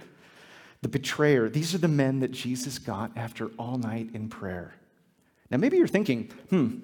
the 0.82 0.90
betrayer. 0.90 1.50
These 1.50 1.74
are 1.74 1.78
the 1.78 1.88
men 1.88 2.20
that 2.20 2.32
Jesus 2.32 2.80
got 2.80 3.12
after 3.16 3.48
all 3.58 3.78
night 3.78 4.10
in 4.14 4.30
prayer. 4.30 4.74
Now, 5.50 5.58
maybe 5.58 5.78
you're 5.78 5.88
thinking, 5.88 6.32
hmm, 6.50 6.78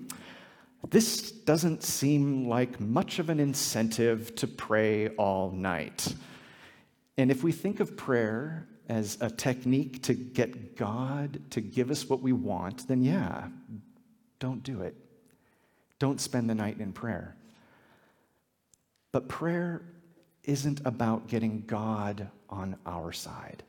this 0.89 1.31
doesn't 1.31 1.83
seem 1.83 2.47
like 2.47 2.79
much 2.79 3.19
of 3.19 3.29
an 3.29 3.39
incentive 3.39 4.35
to 4.35 4.47
pray 4.47 5.09
all 5.09 5.51
night. 5.51 6.13
And 7.17 7.31
if 7.31 7.43
we 7.43 7.51
think 7.51 7.79
of 7.79 7.97
prayer 7.97 8.67
as 8.87 9.17
a 9.19 9.29
technique 9.29 10.03
to 10.03 10.13
get 10.13 10.77
God 10.77 11.41
to 11.51 11.61
give 11.61 11.91
us 11.91 12.07
what 12.07 12.21
we 12.21 12.31
want, 12.31 12.87
then 12.87 13.01
yeah, 13.01 13.47
don't 14.39 14.63
do 14.63 14.81
it. 14.81 14.95
Don't 15.99 16.21
spend 16.21 16.49
the 16.49 16.55
night 16.55 16.79
in 16.79 16.93
prayer. 16.93 17.35
But 19.11 19.27
prayer 19.27 19.81
isn't 20.47 20.81
about 20.85 21.27
getting 21.27 21.63
God 21.67 22.29
on 22.49 22.77
our 22.85 23.11
side, 23.11 23.63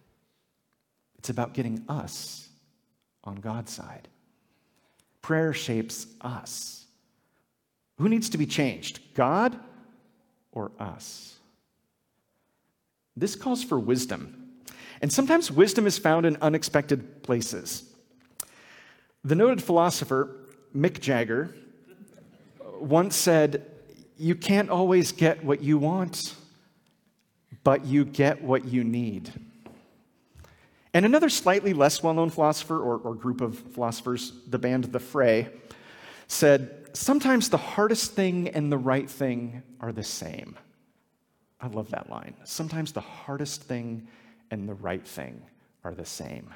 it's 1.19 1.29
about 1.29 1.53
getting 1.53 1.85
us 1.89 2.49
on 3.25 3.37
God's 3.37 3.73
side. 3.73 4.09
Prayer 5.21 5.53
shapes 5.53 6.07
us. 6.23 6.87
Who 7.99 8.09
needs 8.09 8.31
to 8.31 8.39
be 8.39 8.47
changed, 8.47 9.01
God 9.15 9.59
or 10.53 10.71
us? 10.79 11.37
This 13.17 13.35
calls 13.35 13.65
for 13.65 13.79
wisdom. 13.79 14.53
And 15.03 15.13
sometimes 15.13 15.51
wisdom 15.51 15.87
is 15.87 15.99
found 15.99 16.25
in 16.25 16.37
unexpected 16.41 17.23
places. 17.23 17.85
The 19.25 19.35
noted 19.35 19.63
philosopher 19.63 20.37
Mick 20.75 21.01
Jagger 21.01 21.55
once 22.81 23.17
said, 23.17 23.67
You 24.17 24.35
can't 24.35 24.71
always 24.71 25.13
get 25.13 25.45
what 25.45 25.63
you 25.63 25.79
want, 25.79 26.35
but 27.65 27.85
you 27.85 28.05
get 28.05 28.43
what 28.43 28.65
you 28.65 28.85
need. 28.85 29.33
And 30.95 31.05
another 31.05 31.29
slightly 31.29 31.75
less 31.75 32.03
well 32.03 32.15
known 32.15 32.31
philosopher 32.31 32.77
or, 32.77 32.97
or, 32.99 33.15
group 33.15 33.41
of 33.41 33.59
philosophers, 33.59 34.33
the 34.49 34.59
band 34.59 34.85
The 34.85 34.99
Fray, 34.99 35.49
said, 36.27 36.89
Sometimes 36.95 37.51
the 37.51 37.59
hardest 37.59 38.13
thing 38.13 38.49
and 38.49 38.73
the 38.73 38.79
right 38.79 39.09
thing 39.09 39.63
are 39.81 39.93
the 39.93 40.03
same. 40.03 40.57
I 41.61 41.67
love 41.67 41.91
that 41.91 42.09
line. 42.09 42.35
Sometimes 42.45 42.93
the 42.93 43.01
hardest 43.01 43.65
thing 43.65 44.09
and 44.51 44.69
the 44.69 44.75
right 44.75 45.07
thing 45.07 45.43
are 45.85 45.95
the 45.95 46.07
same. 46.07 46.53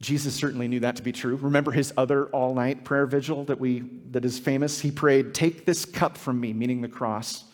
Jesus 0.00 0.34
certainly 0.34 0.68
knew 0.68 0.80
that 0.80 0.96
to 0.96 1.02
be 1.02 1.12
true. 1.12 1.36
Remember 1.36 1.70
his 1.70 1.92
other 1.96 2.26
all 2.26 2.54
night 2.54 2.84
prayer 2.84 3.06
vigil 3.06 3.44
that, 3.44 3.58
we, 3.58 3.80
that 4.10 4.24
is 4.24 4.38
famous? 4.38 4.80
He 4.80 4.90
prayed, 4.90 5.34
Take 5.34 5.64
this 5.64 5.84
cup 5.84 6.18
from 6.18 6.40
me, 6.40 6.52
meaning 6.52 6.82
the 6.82 6.88
cross. 6.88 7.44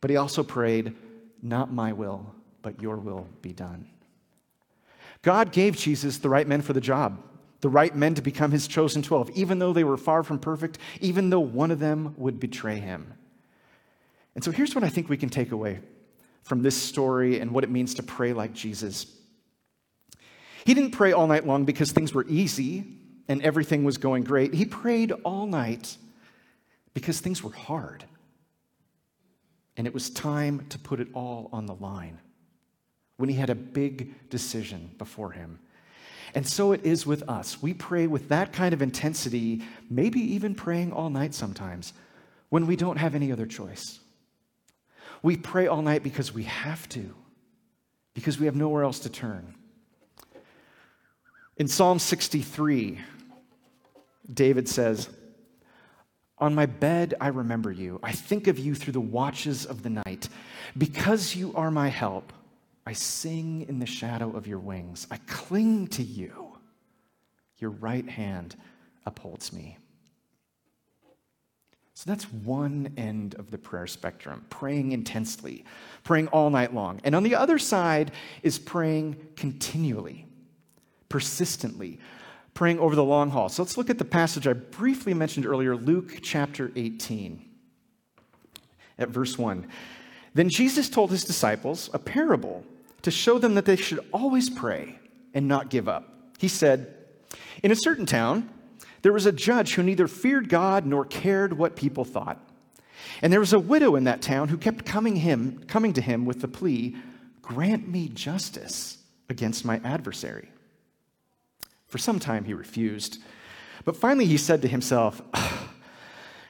But 0.00 0.10
he 0.10 0.16
also 0.16 0.42
prayed, 0.42 0.94
Not 1.42 1.72
my 1.72 1.92
will, 1.92 2.34
but 2.62 2.80
your 2.80 2.96
will 2.96 3.26
be 3.42 3.52
done. 3.52 3.88
God 5.22 5.52
gave 5.52 5.76
Jesus 5.76 6.18
the 6.18 6.30
right 6.30 6.46
men 6.46 6.62
for 6.62 6.72
the 6.72 6.80
job, 6.80 7.22
the 7.60 7.68
right 7.68 7.94
men 7.94 8.14
to 8.14 8.22
become 8.22 8.50
his 8.50 8.66
chosen 8.66 9.02
12, 9.02 9.30
even 9.30 9.58
though 9.58 9.72
they 9.72 9.84
were 9.84 9.98
far 9.98 10.22
from 10.22 10.38
perfect, 10.38 10.78
even 11.00 11.28
though 11.28 11.40
one 11.40 11.70
of 11.70 11.78
them 11.78 12.14
would 12.16 12.40
betray 12.40 12.78
him. 12.78 13.12
And 14.34 14.42
so 14.42 14.50
here's 14.50 14.74
what 14.74 14.84
I 14.84 14.88
think 14.88 15.08
we 15.08 15.16
can 15.16 15.28
take 15.28 15.52
away 15.52 15.80
from 16.42 16.62
this 16.62 16.80
story 16.80 17.40
and 17.40 17.50
what 17.50 17.64
it 17.64 17.70
means 17.70 17.94
to 17.94 18.02
pray 18.02 18.32
like 18.32 18.54
Jesus. 18.54 19.06
He 20.64 20.74
didn't 20.74 20.92
pray 20.92 21.12
all 21.12 21.26
night 21.26 21.46
long 21.46 21.64
because 21.64 21.92
things 21.92 22.14
were 22.14 22.24
easy 22.28 22.84
and 23.28 23.42
everything 23.42 23.84
was 23.84 23.98
going 23.98 24.24
great. 24.24 24.54
He 24.54 24.64
prayed 24.64 25.12
all 25.24 25.46
night 25.46 25.96
because 26.94 27.20
things 27.20 27.42
were 27.42 27.52
hard. 27.52 28.04
And 29.76 29.86
it 29.86 29.94
was 29.94 30.10
time 30.10 30.66
to 30.68 30.78
put 30.78 31.00
it 31.00 31.08
all 31.14 31.48
on 31.52 31.66
the 31.66 31.74
line 31.74 32.18
when 33.16 33.28
he 33.28 33.36
had 33.36 33.50
a 33.50 33.54
big 33.54 34.28
decision 34.30 34.90
before 34.98 35.32
him. 35.32 35.58
And 36.34 36.46
so 36.46 36.72
it 36.72 36.84
is 36.84 37.06
with 37.06 37.28
us. 37.28 37.62
We 37.62 37.74
pray 37.74 38.06
with 38.06 38.28
that 38.28 38.52
kind 38.52 38.72
of 38.72 38.82
intensity, 38.82 39.62
maybe 39.88 40.20
even 40.20 40.54
praying 40.54 40.92
all 40.92 41.10
night 41.10 41.34
sometimes, 41.34 41.92
when 42.48 42.66
we 42.66 42.76
don't 42.76 42.96
have 42.96 43.14
any 43.14 43.32
other 43.32 43.46
choice. 43.46 44.00
We 45.22 45.36
pray 45.36 45.66
all 45.66 45.82
night 45.82 46.02
because 46.02 46.32
we 46.32 46.44
have 46.44 46.88
to, 46.90 47.14
because 48.14 48.38
we 48.38 48.46
have 48.46 48.56
nowhere 48.56 48.84
else 48.84 49.00
to 49.00 49.10
turn. 49.10 49.54
In 51.56 51.68
Psalm 51.68 51.98
63, 51.98 53.00
David 54.32 54.68
says, 54.68 55.10
On 56.40 56.54
my 56.54 56.66
bed 56.66 57.14
I 57.20 57.28
remember 57.28 57.70
you. 57.70 58.00
I 58.02 58.12
think 58.12 58.46
of 58.46 58.58
you 58.58 58.74
through 58.74 58.94
the 58.94 59.00
watches 59.00 59.66
of 59.66 59.82
the 59.82 59.90
night. 59.90 60.28
Because 60.76 61.36
you 61.36 61.52
are 61.54 61.70
my 61.70 61.88
help, 61.88 62.32
I 62.86 62.92
sing 62.92 63.66
in 63.68 63.78
the 63.78 63.86
shadow 63.86 64.34
of 64.34 64.46
your 64.46 64.58
wings. 64.58 65.06
I 65.10 65.18
cling 65.26 65.88
to 65.88 66.02
you. 66.02 66.56
Your 67.58 67.70
right 67.70 68.08
hand 68.08 68.56
upholds 69.04 69.52
me. 69.52 69.76
So 72.00 72.08
that's 72.08 72.24
one 72.24 72.94
end 72.96 73.34
of 73.34 73.50
the 73.50 73.58
prayer 73.58 73.86
spectrum, 73.86 74.46
praying 74.48 74.92
intensely, 74.92 75.66
praying 76.02 76.28
all 76.28 76.48
night 76.48 76.72
long. 76.72 76.98
And 77.04 77.14
on 77.14 77.22
the 77.22 77.34
other 77.34 77.58
side 77.58 78.12
is 78.42 78.58
praying 78.58 79.16
continually, 79.36 80.26
persistently, 81.10 81.98
praying 82.54 82.78
over 82.78 82.94
the 82.94 83.04
long 83.04 83.30
haul. 83.30 83.48
So 83.48 83.62
let's 83.62 83.76
look 83.76 83.90
at 83.90 83.98
the 83.98 84.04
passage 84.04 84.46
I 84.46 84.52
briefly 84.52 85.14
mentioned 85.14 85.46
earlier, 85.46 85.76
Luke 85.76 86.18
chapter 86.22 86.72
18, 86.76 87.44
at 88.98 89.08
verse 89.08 89.38
1. 89.38 89.66
Then 90.34 90.48
Jesus 90.48 90.88
told 90.88 91.10
his 91.10 91.24
disciples 91.24 91.90
a 91.92 91.98
parable 91.98 92.64
to 93.02 93.10
show 93.10 93.38
them 93.38 93.54
that 93.54 93.64
they 93.64 93.76
should 93.76 94.00
always 94.12 94.50
pray 94.50 94.98
and 95.34 95.48
not 95.48 95.70
give 95.70 95.88
up. 95.88 96.32
He 96.38 96.48
said, 96.48 96.94
In 97.62 97.70
a 97.70 97.76
certain 97.76 98.06
town, 98.06 98.48
there 99.02 99.12
was 99.12 99.26
a 99.26 99.32
judge 99.32 99.74
who 99.74 99.82
neither 99.82 100.08
feared 100.08 100.48
God 100.48 100.86
nor 100.86 101.04
cared 101.04 101.56
what 101.56 101.76
people 101.76 102.04
thought. 102.04 102.38
And 103.22 103.32
there 103.32 103.40
was 103.40 103.52
a 103.52 103.58
widow 103.58 103.96
in 103.96 104.04
that 104.04 104.22
town 104.22 104.48
who 104.48 104.58
kept 104.58 104.84
coming, 104.84 105.16
him, 105.16 105.64
coming 105.66 105.94
to 105.94 106.00
him 106.00 106.26
with 106.26 106.40
the 106.40 106.48
plea, 106.48 106.96
Grant 107.42 107.88
me 107.88 108.08
justice 108.08 108.98
against 109.28 109.64
my 109.64 109.80
adversary. 109.82 110.50
For 111.90 111.98
some 111.98 112.20
time 112.20 112.44
he 112.44 112.54
refused. 112.54 113.18
But 113.84 113.96
finally 113.96 114.24
he 114.24 114.36
said 114.36 114.62
to 114.62 114.68
himself, 114.68 115.20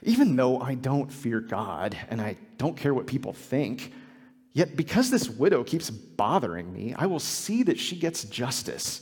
Even 0.02 0.36
though 0.36 0.60
I 0.60 0.74
don't 0.74 1.12
fear 1.12 1.40
God 1.40 1.96
and 2.08 2.20
I 2.20 2.36
don't 2.58 2.76
care 2.76 2.94
what 2.94 3.06
people 3.06 3.32
think, 3.32 3.92
yet 4.52 4.76
because 4.76 5.10
this 5.10 5.28
widow 5.28 5.64
keeps 5.64 5.90
bothering 5.90 6.72
me, 6.72 6.94
I 6.94 7.06
will 7.06 7.18
see 7.18 7.62
that 7.64 7.78
she 7.78 7.96
gets 7.96 8.24
justice 8.24 9.00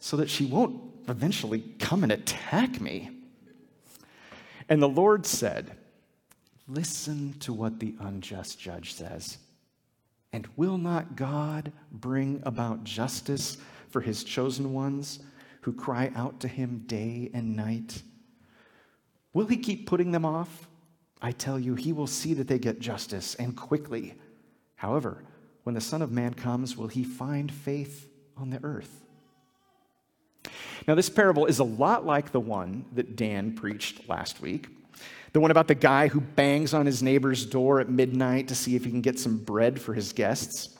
so 0.00 0.16
that 0.16 0.30
she 0.30 0.46
won't 0.46 0.80
eventually 1.08 1.60
come 1.78 2.02
and 2.02 2.12
attack 2.12 2.80
me. 2.80 3.10
And 4.68 4.82
the 4.82 4.88
Lord 4.88 5.26
said, 5.26 5.76
Listen 6.68 7.34
to 7.40 7.52
what 7.52 7.78
the 7.78 7.94
unjust 8.00 8.58
judge 8.58 8.94
says. 8.94 9.38
And 10.32 10.48
will 10.56 10.78
not 10.78 11.16
God 11.16 11.70
bring 11.92 12.42
about 12.44 12.82
justice 12.82 13.58
for 13.90 14.00
his 14.00 14.24
chosen 14.24 14.72
ones 14.72 15.20
who 15.66 15.74
cry 15.74 16.10
out 16.16 16.40
to 16.40 16.48
him 16.48 16.84
day 16.86 17.30
and 17.34 17.54
night? 17.54 18.02
Will 19.34 19.46
he 19.46 19.58
keep 19.58 19.86
putting 19.86 20.12
them 20.12 20.24
off 20.24 20.66
I 21.22 21.32
tell 21.32 21.58
you, 21.58 21.74
he 21.74 21.92
will 21.92 22.06
see 22.06 22.34
that 22.34 22.48
they 22.48 22.58
get 22.58 22.80
justice 22.80 23.34
and 23.36 23.56
quickly. 23.56 24.14
However, 24.76 25.24
when 25.64 25.74
the 25.74 25.80
Son 25.80 26.02
of 26.02 26.12
Man 26.12 26.34
comes, 26.34 26.76
will 26.76 26.88
he 26.88 27.04
find 27.04 27.50
faith 27.50 28.08
on 28.36 28.50
the 28.50 28.62
earth? 28.62 29.02
Now, 30.86 30.94
this 30.94 31.08
parable 31.08 31.46
is 31.46 31.58
a 31.58 31.64
lot 31.64 32.06
like 32.06 32.32
the 32.32 32.40
one 32.40 32.84
that 32.92 33.16
Dan 33.16 33.54
preached 33.54 34.08
last 34.08 34.40
week. 34.40 34.68
The 35.32 35.40
one 35.40 35.50
about 35.50 35.68
the 35.68 35.74
guy 35.74 36.08
who 36.08 36.20
bangs 36.20 36.72
on 36.72 36.86
his 36.86 37.02
neighbor's 37.02 37.44
door 37.44 37.80
at 37.80 37.88
midnight 37.88 38.48
to 38.48 38.54
see 38.54 38.76
if 38.76 38.84
he 38.84 38.90
can 38.90 39.00
get 39.00 39.18
some 39.18 39.38
bread 39.38 39.80
for 39.80 39.94
his 39.94 40.12
guests. 40.12 40.75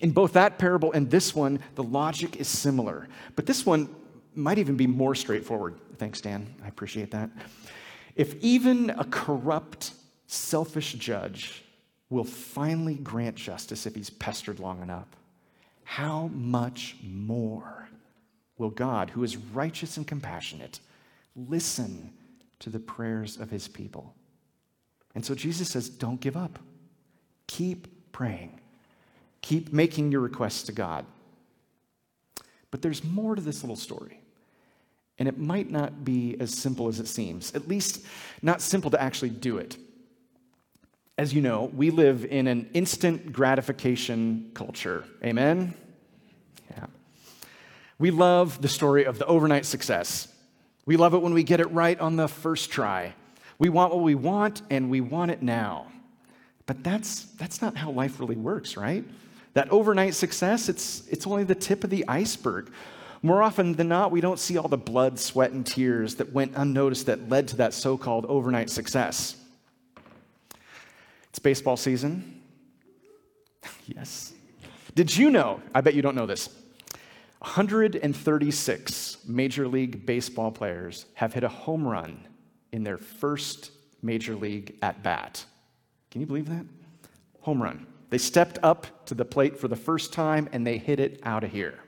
In 0.00 0.10
both 0.10 0.32
that 0.34 0.58
parable 0.58 0.92
and 0.92 1.10
this 1.10 1.34
one, 1.34 1.60
the 1.74 1.82
logic 1.82 2.36
is 2.36 2.48
similar. 2.48 3.08
But 3.34 3.46
this 3.46 3.64
one 3.64 3.94
might 4.34 4.58
even 4.58 4.76
be 4.76 4.86
more 4.86 5.14
straightforward. 5.14 5.76
Thanks, 5.98 6.20
Dan. 6.20 6.54
I 6.64 6.68
appreciate 6.68 7.10
that. 7.12 7.30
If 8.14 8.34
even 8.42 8.90
a 8.90 9.04
corrupt, 9.04 9.92
selfish 10.26 10.94
judge 10.94 11.62
will 12.10 12.24
finally 12.24 12.94
grant 12.94 13.36
justice 13.36 13.86
if 13.86 13.94
he's 13.94 14.10
pestered 14.10 14.60
long 14.60 14.82
enough, 14.82 15.08
how 15.84 16.28
much 16.28 16.96
more 17.02 17.88
will 18.58 18.70
God, 18.70 19.10
who 19.10 19.22
is 19.22 19.36
righteous 19.36 19.96
and 19.96 20.06
compassionate, 20.06 20.80
listen 21.34 22.12
to 22.58 22.70
the 22.70 22.78
prayers 22.78 23.36
of 23.36 23.50
his 23.50 23.68
people? 23.68 24.14
And 25.14 25.24
so 25.24 25.34
Jesus 25.34 25.70
says, 25.70 25.88
don't 25.88 26.20
give 26.20 26.36
up. 26.36 26.58
Keep 27.46 28.12
praying. 28.12 28.60
Keep 29.46 29.72
making 29.72 30.10
your 30.10 30.22
requests 30.22 30.64
to 30.64 30.72
God. 30.72 31.06
But 32.72 32.82
there's 32.82 33.04
more 33.04 33.36
to 33.36 33.40
this 33.40 33.62
little 33.62 33.76
story. 33.76 34.18
And 35.20 35.28
it 35.28 35.38
might 35.38 35.70
not 35.70 36.04
be 36.04 36.36
as 36.40 36.52
simple 36.52 36.88
as 36.88 36.98
it 36.98 37.06
seems, 37.06 37.54
at 37.54 37.68
least 37.68 38.04
not 38.42 38.60
simple 38.60 38.90
to 38.90 39.00
actually 39.00 39.30
do 39.30 39.58
it. 39.58 39.76
As 41.16 41.32
you 41.32 41.40
know, 41.40 41.70
we 41.72 41.90
live 41.90 42.24
in 42.24 42.48
an 42.48 42.68
instant 42.74 43.32
gratification 43.32 44.50
culture. 44.52 45.04
Amen? 45.22 45.74
Yeah. 46.72 46.86
We 48.00 48.10
love 48.10 48.60
the 48.60 48.68
story 48.68 49.04
of 49.04 49.20
the 49.20 49.26
overnight 49.26 49.64
success. 49.64 50.26
We 50.86 50.96
love 50.96 51.14
it 51.14 51.22
when 51.22 51.34
we 51.34 51.44
get 51.44 51.60
it 51.60 51.70
right 51.70 52.00
on 52.00 52.16
the 52.16 52.26
first 52.26 52.72
try. 52.72 53.14
We 53.60 53.68
want 53.68 53.94
what 53.94 54.02
we 54.02 54.16
want, 54.16 54.62
and 54.70 54.90
we 54.90 55.00
want 55.00 55.30
it 55.30 55.40
now. 55.40 55.86
But 56.66 56.82
that's, 56.82 57.26
that's 57.36 57.62
not 57.62 57.76
how 57.76 57.92
life 57.92 58.18
really 58.18 58.34
works, 58.34 58.76
right? 58.76 59.04
That 59.56 59.70
overnight 59.70 60.14
success, 60.14 60.68
it's, 60.68 61.08
it's 61.08 61.26
only 61.26 61.42
the 61.42 61.54
tip 61.54 61.82
of 61.82 61.88
the 61.88 62.06
iceberg. 62.08 62.70
More 63.22 63.42
often 63.42 63.72
than 63.72 63.88
not, 63.88 64.10
we 64.10 64.20
don't 64.20 64.38
see 64.38 64.58
all 64.58 64.68
the 64.68 64.76
blood, 64.76 65.18
sweat, 65.18 65.52
and 65.52 65.64
tears 65.64 66.16
that 66.16 66.30
went 66.30 66.52
unnoticed 66.56 67.06
that 67.06 67.30
led 67.30 67.48
to 67.48 67.56
that 67.56 67.72
so 67.72 67.96
called 67.96 68.26
overnight 68.26 68.68
success. 68.68 69.34
It's 71.30 71.38
baseball 71.38 71.78
season. 71.78 72.42
yes. 73.86 74.34
Did 74.94 75.16
you 75.16 75.30
know? 75.30 75.62
I 75.74 75.80
bet 75.80 75.94
you 75.94 76.02
don't 76.02 76.16
know 76.16 76.26
this. 76.26 76.50
136 77.38 79.16
Major 79.26 79.68
League 79.68 80.04
Baseball 80.04 80.50
players 80.50 81.06
have 81.14 81.32
hit 81.32 81.44
a 81.44 81.48
home 81.48 81.88
run 81.88 82.20
in 82.72 82.84
their 82.84 82.98
first 82.98 83.70
Major 84.02 84.34
League 84.34 84.76
at 84.82 85.02
bat. 85.02 85.46
Can 86.10 86.20
you 86.20 86.26
believe 86.26 86.50
that? 86.50 86.66
Home 87.40 87.62
run. 87.62 87.86
They 88.10 88.18
stepped 88.18 88.58
up 88.62 89.06
to 89.06 89.14
the 89.14 89.24
plate 89.24 89.58
for 89.58 89.68
the 89.68 89.76
first 89.76 90.12
time 90.12 90.48
and 90.52 90.66
they 90.66 90.78
hit 90.78 91.00
it 91.00 91.20
out 91.22 91.44
of 91.44 91.50
here. 91.50 91.78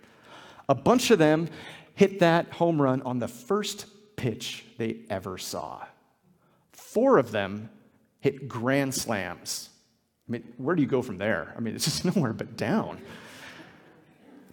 A 0.69 0.75
bunch 0.75 1.11
of 1.11 1.19
them 1.19 1.49
hit 1.95 2.21
that 2.21 2.53
home 2.53 2.81
run 2.81 3.03
on 3.03 3.19
the 3.19 3.29
first 3.29 3.87
pitch 4.17 4.65
they 4.77 5.01
ever 5.09 5.39
saw. 5.39 5.85
Four 6.73 7.19
of 7.19 7.31
them 7.31 7.71
hit 8.21 8.49
grand 8.49 8.95
slams. 8.95 9.71
I 10.29 10.33
mean, 10.33 10.53
where 10.59 10.77
do 10.77 10.83
you 10.83 10.89
go 10.89 11.03
from 11.03 11.19
there? 11.19 11.55
I 11.57 11.61
mean, 11.61 11.75
it's 11.77 11.85
just 11.85 12.05
nowhere 12.05 12.33
but 12.33 12.57
down. 12.57 13.01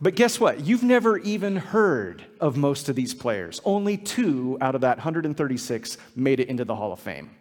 But 0.02 0.16
guess 0.16 0.40
what? 0.40 0.66
You've 0.66 0.84
never 0.84 1.18
even 1.20 1.56
heard 1.56 2.26
of 2.40 2.58
most 2.58 2.90
of 2.90 2.96
these 2.96 3.14
players. 3.14 3.62
Only 3.64 3.98
two 3.98 4.58
out 4.60 4.76
of 4.76 4.82
that 4.82 4.98
136 4.98 5.98
made 6.16 6.40
it 6.40 6.50
into 6.50 6.66
the 6.66 6.76
Hall 6.76 6.92
of 6.92 7.00
Fame. 7.00 7.32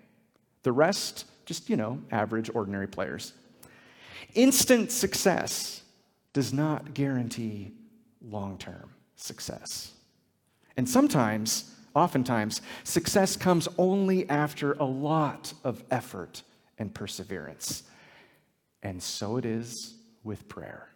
The 0.63 0.73
rest, 0.73 1.27
just, 1.47 1.69
you 1.69 1.77
know, 1.77 2.01
average, 2.11 2.51
ordinary 2.55 2.87
players. 2.87 3.33
Instant 4.35 4.91
success 4.91 5.83
does 6.33 6.53
not 6.53 6.95
guarantee 6.95 7.73
long 8.21 8.59
term 8.59 8.91
success. 9.17 9.93
And 10.77 10.89
sometimes, 10.89 11.73
oftentimes, 11.95 12.61
success 12.83 13.37
comes 13.37 13.69
only 13.79 14.29
after 14.29 14.73
a 14.75 14.85
lot 14.85 15.53
of 15.63 15.83
effort 15.91 16.43
and 16.79 16.93
perseverance. 16.93 17.85
And 18.83 19.03
so 19.03 19.37
it 19.37 19.45
is 19.45 19.95
with 20.25 20.49
prayer. 20.49 20.89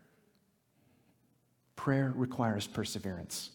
Prayer 1.76 2.12
requires 2.16 2.66
perseverance. 2.66 3.50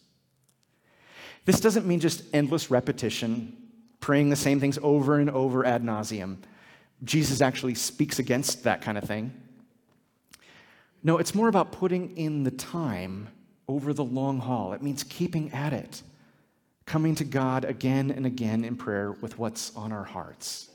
This 1.46 1.60
doesn't 1.60 1.86
mean 1.86 2.00
just 2.00 2.24
endless 2.34 2.72
repetition, 2.72 3.58
praying 4.00 4.30
the 4.30 4.36
same 4.36 4.60
things 4.60 4.80
over 4.82 5.20
and 5.20 5.30
over 5.30 5.66
ad 5.66 5.84
nauseum. 5.84 6.38
Jesus 7.04 7.42
actually 7.42 7.76
speaks 7.76 8.20
against 8.20 8.64
that 8.64 8.82
kind 8.82 8.98
of 8.98 9.04
thing. 9.04 9.34
No, 11.04 11.18
it's 11.18 11.36
more 11.36 11.50
about 11.50 11.72
putting 11.72 12.16
in 12.16 12.44
the 12.44 12.52
time 12.52 13.28
over 13.68 13.94
the 13.94 14.04
long 14.04 14.40
haul. 14.40 14.74
It 14.74 14.82
means 14.82 15.04
keeping 15.04 15.52
at 15.52 15.74
it, 15.74 16.02
coming 16.86 17.16
to 17.16 17.24
God 17.26 17.66
again 17.66 18.12
and 18.12 18.26
again 18.26 18.64
in 18.64 18.76
prayer 18.76 19.12
with 19.12 19.38
what's 19.38 19.76
on 19.76 19.92
our 19.92 20.04
hearts. 20.04 20.70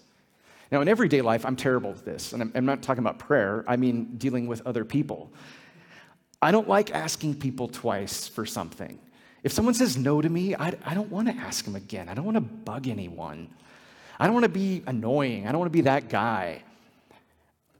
Now, 0.71 0.83
in 0.83 0.89
everyday 0.89 1.23
life, 1.23 1.47
I'm 1.47 1.57
terrible 1.57 1.91
at 1.91 2.05
this, 2.05 2.35
and 2.35 2.53
I'm, 2.55 2.67
not 2.67 2.83
talking 2.83 3.03
about 3.03 3.19
prayer, 3.19 3.65
I 3.67 3.77
mean 3.77 4.17
dealing 4.19 4.47
with 4.47 4.67
other 4.67 4.85
people. 4.85 5.33
I 6.43 6.51
don't 6.51 6.69
like 6.69 6.95
asking 6.95 7.37
people 7.37 7.69
twice 7.69 8.29
for 8.29 8.45
something. 8.45 8.99
If 9.43 9.53
someone 9.53 9.75
says 9.75 9.97
no 9.97 10.21
to 10.21 10.29
me, 10.29 10.55
I, 10.55 10.75
I 10.85 10.95
don't 10.95 11.11
want 11.11 11.29
to 11.29 11.35
ask 11.35 11.65
them 11.65 11.75
again. 11.75 12.09
I 12.09 12.15
don't 12.15 12.25
want 12.25 12.37
to 12.37 12.43
bug 12.43 12.87
anyone. 12.87 13.49
I 14.21 14.27
don't 14.27 14.35
want 14.35 14.45
to 14.45 14.51
be 14.51 14.83
annoying. 14.87 15.47
I 15.47 15.53
don't 15.53 15.61
want 15.61 15.73
to 15.73 15.77
be 15.77 15.83
that 15.83 16.09
guy. 16.11 16.63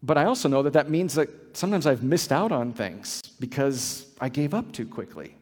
But 0.03 0.17
I 0.17 0.25
also 0.25 0.49
know 0.49 0.63
that 0.63 0.75
that 0.75 0.91
means 0.91 1.15
that 1.15 1.57
sometimes 1.57 1.87
I've 1.87 2.03
missed 2.03 2.33
out 2.33 2.53
on 2.53 2.73
things 2.73 3.21
because 3.41 4.07
I 4.21 4.29
gave 4.29 4.55
up 4.55 4.73
too 4.73 4.87
quickly. 4.87 5.35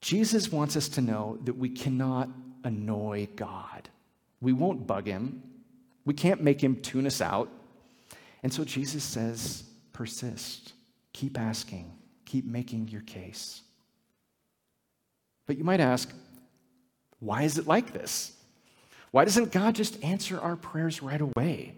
Jesus 0.00 0.52
wants 0.52 0.76
us 0.76 0.88
to 0.90 1.00
know 1.00 1.38
that 1.44 1.54
we 1.54 1.68
cannot 1.68 2.28
annoy 2.64 3.28
God. 3.36 3.88
We 4.40 4.52
won't 4.52 4.86
bug 4.86 5.06
him. 5.06 5.42
We 6.04 6.14
can't 6.14 6.42
make 6.42 6.62
him 6.62 6.76
tune 6.76 7.06
us 7.06 7.20
out. 7.20 7.48
And 8.42 8.52
so 8.52 8.64
Jesus 8.64 9.02
says, 9.02 9.64
persist, 9.92 10.74
keep 11.12 11.38
asking, 11.38 11.92
keep 12.24 12.44
making 12.44 12.88
your 12.88 13.00
case. 13.02 13.62
But 15.46 15.58
you 15.58 15.64
might 15.64 15.80
ask, 15.80 16.12
why 17.18 17.42
is 17.42 17.58
it 17.58 17.66
like 17.66 17.92
this? 17.92 18.32
Why 19.10 19.24
doesn't 19.24 19.50
God 19.50 19.74
just 19.74 20.02
answer 20.04 20.38
our 20.38 20.54
prayers 20.54 21.02
right 21.02 21.20
away? 21.20 21.74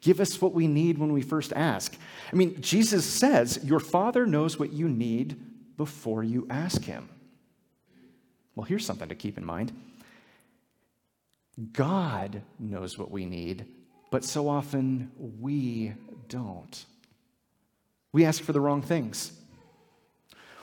Give 0.00 0.20
us 0.20 0.40
what 0.40 0.52
we 0.52 0.66
need 0.66 0.98
when 0.98 1.12
we 1.12 1.22
first 1.22 1.52
ask. 1.54 1.96
I 2.32 2.36
mean, 2.36 2.60
Jesus 2.60 3.04
says, 3.04 3.60
Your 3.64 3.80
Father 3.80 4.26
knows 4.26 4.58
what 4.58 4.72
you 4.72 4.88
need 4.88 5.36
before 5.76 6.22
you 6.22 6.46
ask 6.48 6.84
Him. 6.84 7.08
Well, 8.54 8.64
here's 8.64 8.86
something 8.86 9.08
to 9.08 9.14
keep 9.14 9.38
in 9.38 9.44
mind 9.44 9.72
God 11.72 12.42
knows 12.58 12.98
what 12.98 13.10
we 13.10 13.24
need, 13.24 13.66
but 14.10 14.24
so 14.24 14.48
often 14.48 15.10
we 15.40 15.92
don't. 16.28 16.84
We 18.12 18.24
ask 18.24 18.42
for 18.42 18.52
the 18.52 18.60
wrong 18.60 18.82
things. 18.82 19.32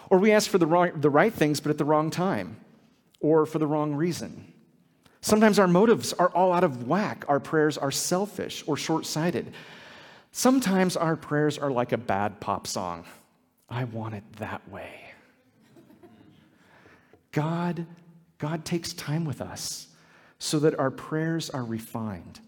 Or 0.10 0.20
we 0.20 0.32
ask 0.32 0.50
for 0.50 0.58
the, 0.58 0.68
wrong, 0.68 0.92
the 0.96 1.10
right 1.10 1.34
things, 1.34 1.60
but 1.60 1.72
at 1.72 1.78
the 1.78 1.86
wrong 1.86 2.12
time, 2.12 2.58
or 3.20 3.46
for 3.46 3.60
the 3.60 3.68
wrong 3.68 3.96
reason. 3.96 4.54
Sometimes 5.26 5.58
our 5.58 5.68
motives 5.68 6.14
are 6.14 6.30
all 6.30 6.54
out 6.54 6.64
of 6.64 6.88
whack. 6.88 7.26
Our 7.28 7.40
prayers 7.40 7.80
are 7.80 7.90
selfish 7.90 8.64
or 8.68 8.78
short 8.78 9.08
sighted. 9.08 9.52
Sometimes 10.32 10.96
our 10.96 11.16
prayers 11.16 11.58
are 11.58 11.72
like 11.72 11.94
a 11.94 11.98
bad 11.98 12.40
pop 12.40 12.68
song. 12.68 13.06
I 13.68 13.86
want 13.86 14.14
it 14.14 14.24
that 14.38 14.62
way. 14.70 15.02
God, 17.32 17.88
God 18.38 18.66
takes 18.66 18.94
time 18.94 19.26
with 19.26 19.42
us 19.42 19.88
so 20.38 20.60
that 20.60 20.78
our 20.78 20.92
prayers 20.92 21.50
are 21.50 21.64
refined, 21.64 22.40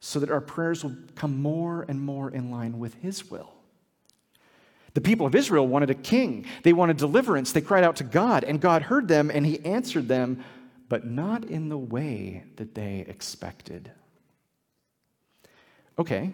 so 0.00 0.18
that 0.18 0.28
our 0.28 0.40
prayers 0.40 0.82
will 0.82 0.96
come 1.14 1.40
more 1.40 1.86
and 1.88 2.00
more 2.00 2.32
in 2.32 2.50
line 2.50 2.80
with 2.80 2.94
His 2.94 3.30
will. 3.30 3.52
The 4.94 5.00
people 5.00 5.24
of 5.24 5.36
Israel 5.36 5.68
wanted 5.68 5.90
a 5.90 5.94
king. 5.94 6.46
They 6.64 6.72
wanted 6.72 6.96
deliverance. 6.96 7.52
They 7.52 7.60
cried 7.60 7.84
out 7.84 7.94
to 7.96 8.04
God, 8.04 8.42
and 8.42 8.60
God 8.60 8.82
heard 8.82 9.06
them 9.06 9.30
and 9.30 9.46
He 9.46 9.64
answered 9.64 10.08
them 10.08 10.44
but 10.88 11.06
not 11.06 11.44
in 11.44 11.68
the 11.68 11.78
way 11.78 12.44
that 12.56 12.74
they 12.74 13.04
expected. 13.08 13.90
Okay, 15.98 16.32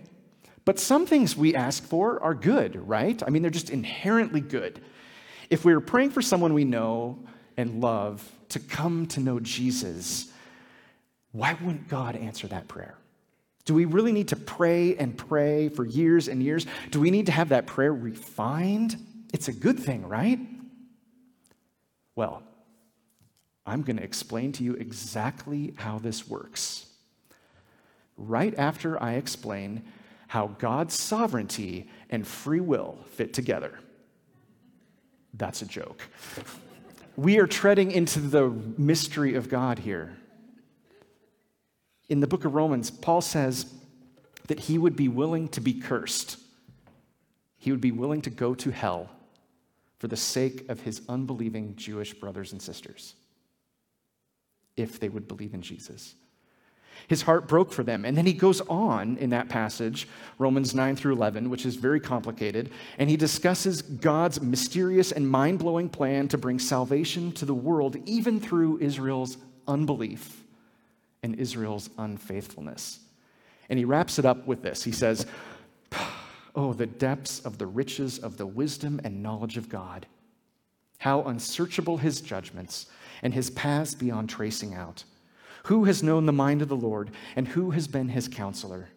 but 0.64 0.79
some 0.79 1.07
things 1.07 1.37
we 1.37 1.55
ask 1.55 1.83
for 1.83 2.23
are 2.23 2.35
good, 2.35 2.77
right? 2.88 3.23
I 3.27 3.31
mean, 3.31 3.43
they're 3.43 3.51
just 3.51 3.71
inherently 3.71 4.40
good. 4.40 4.81
If 5.51 5.64
we 5.64 5.73
are 5.73 5.81
praying 5.81 6.11
for 6.11 6.23
someone 6.23 6.55
we 6.55 6.64
know 6.64 7.19
and 7.57 7.81
love 7.81 8.31
to 8.51 8.61
come 8.61 9.07
to 9.09 9.21
know 9.21 9.40
Jesus, 9.40 10.33
why 11.33 11.55
wouldn't 11.55 11.88
God 11.88 12.17
answer 12.17 12.47
that 12.49 12.69
prayer? 12.69 12.97
Do 13.64 13.75
we 13.75 13.87
really 13.87 14.12
need 14.12 14.29
to 14.29 14.37
pray 14.37 14.97
and 14.97 15.17
pray 15.17 15.69
for 15.69 15.85
years 15.85 16.29
and 16.29 16.43
years? 16.43 16.67
Do 16.90 17.01
we 17.01 17.11
need 17.11 17.27
to 17.27 17.33
have 17.33 17.49
that 17.49 17.67
prayer 17.67 17.93
refined? 17.93 18.97
It's 19.33 19.49
a 19.49 19.53
good 19.53 19.79
thing, 19.79 20.07
right? 20.07 20.38
Well, 22.14 22.43
I'm 23.66 23.83
going 23.83 23.96
to 23.96 24.03
explain 24.03 24.53
to 24.53 24.64
you 24.64 24.74
exactly 24.74 25.74
how 25.77 25.98
this 25.98 26.29
works. 26.29 26.87
Right 28.16 28.55
after 28.59 29.03
I 29.03 29.14
explain 29.14 29.85
how 30.29 30.48
God's 30.59 30.94
sovereignty 30.94 31.88
and 32.11 32.27
free 32.27 32.61
will 32.61 32.98
fit 33.12 33.33
together. 33.33 33.79
That's 35.33 35.62
a 35.62 35.66
joke. 35.66 36.03
We 37.16 37.38
are 37.38 37.46
treading 37.46 37.90
into 37.90 38.20
the 38.20 38.50
mystery 38.77 39.35
of 39.35 39.48
God 39.48 39.79
here. 39.79 40.16
In 42.09 42.20
the 42.20 42.27
book 42.27 42.44
of 42.44 42.55
Romans, 42.55 42.90
Paul 42.90 43.20
says 43.20 43.72
that 44.48 44.61
he 44.61 44.77
would 44.77 44.94
be 44.94 45.09
willing 45.09 45.48
to 45.48 45.61
be 45.61 45.74
cursed. 45.74 46.38
He 47.57 47.70
would 47.70 47.81
be 47.81 47.92
willing 47.92 48.20
to 48.22 48.31
go 48.31 48.55
to 48.57 48.70
hell 48.70 49.09
for 49.98 50.09
the 50.09 50.16
sake 50.16 50.68
of 50.68 50.81
his 50.81 51.00
unbelieving 51.09 51.77
Jewish 51.77 52.12
brothers 52.12 52.53
and 52.53 52.61
sisters 52.61 53.14
if 54.76 54.98
they 54.98 55.08
would 55.08 55.28
believe 55.28 55.54
in 55.54 55.62
Jesus. 55.62 56.14
His 57.08 57.22
heart 57.22 57.48
broke 57.48 57.72
for 57.72 57.82
them. 57.82 58.04
And 58.04 58.16
then 58.16 58.26
he 58.26 58.32
goes 58.32 58.60
on 58.62 59.16
in 59.18 59.30
that 59.30 59.48
passage, 59.48 60.08
Romans 60.38 60.74
9 60.74 60.96
through 60.96 61.14
11, 61.14 61.50
which 61.50 61.66
is 61.66 61.76
very 61.76 62.00
complicated, 62.00 62.70
and 62.98 63.10
he 63.10 63.16
discusses 63.16 63.82
God's 63.82 64.40
mysterious 64.40 65.12
and 65.12 65.28
mind 65.28 65.58
blowing 65.58 65.88
plan 65.88 66.28
to 66.28 66.38
bring 66.38 66.58
salvation 66.58 67.32
to 67.32 67.44
the 67.44 67.54
world, 67.54 67.96
even 68.06 68.40
through 68.40 68.78
Israel's 68.78 69.37
unbelief 69.68 70.42
and 71.22 71.34
Israel's 71.34 71.90
unfaithfulness. 71.98 73.00
And 73.68 73.78
he 73.78 73.84
wraps 73.84 74.18
it 74.18 74.24
up 74.24 74.46
with 74.46 74.62
this 74.62 74.84
He 74.84 74.92
says, 74.92 75.26
Oh, 76.56 76.72
the 76.72 76.87
depths 76.87 77.40
of 77.40 77.58
the 77.58 77.66
riches 77.66 78.18
of 78.18 78.37
the 78.37 78.46
wisdom 78.46 79.00
and 79.02 79.22
knowledge 79.22 79.56
of 79.56 79.68
God. 79.68 80.06
How 80.98 81.22
unsearchable 81.22 81.98
his 81.98 82.20
judgments 82.20 82.87
and 83.22 83.35
his 83.35 83.50
paths 83.50 83.94
beyond 83.94 84.28
tracing 84.28 84.74
out. 84.74 85.04
Who 85.64 85.85
has 85.85 86.02
known 86.02 86.26
the 86.26 86.33
mind 86.33 86.62
of 86.62 86.68
the 86.68 86.76
Lord, 86.76 87.11
and 87.37 87.48
who 87.48 87.70
has 87.70 87.88
been 87.88 88.09
his 88.11 88.28
counselor? 88.28 88.90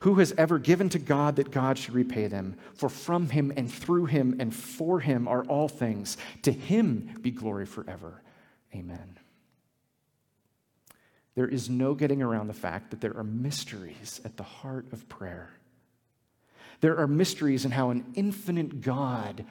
Who 0.00 0.14
has 0.16 0.32
ever 0.36 0.58
given 0.58 0.88
to 0.90 0.98
God 0.98 1.36
that 1.36 1.52
God 1.52 1.78
should 1.78 1.94
repay 1.94 2.26
them? 2.26 2.56
For 2.74 2.88
from 2.88 3.28
him 3.30 3.52
and 3.56 3.72
through 3.72 4.06
him 4.06 4.36
and 4.40 4.54
for 4.54 4.98
him 5.00 5.28
are 5.28 5.44
all 5.44 5.68
things. 5.68 6.16
To 6.42 6.50
him 6.50 7.18
be 7.20 7.30
glory 7.30 7.66
forever. 7.66 8.22
Amen. 8.74 9.18
There 11.34 11.48
is 11.48 11.70
no 11.70 11.94
getting 11.94 12.20
around 12.20 12.48
the 12.48 12.52
fact 12.52 12.90
that 12.90 13.00
there 13.00 13.16
are 13.16 13.24
mysteries 13.24 14.20
at 14.24 14.36
the 14.36 14.42
heart 14.42 14.86
of 14.92 15.08
prayer. 15.08 15.50
There 16.80 16.98
are 16.98 17.06
mysteries 17.06 17.64
in 17.64 17.70
how 17.70 17.90
an 17.90 18.04
infinite 18.14 18.80
God 18.80 19.44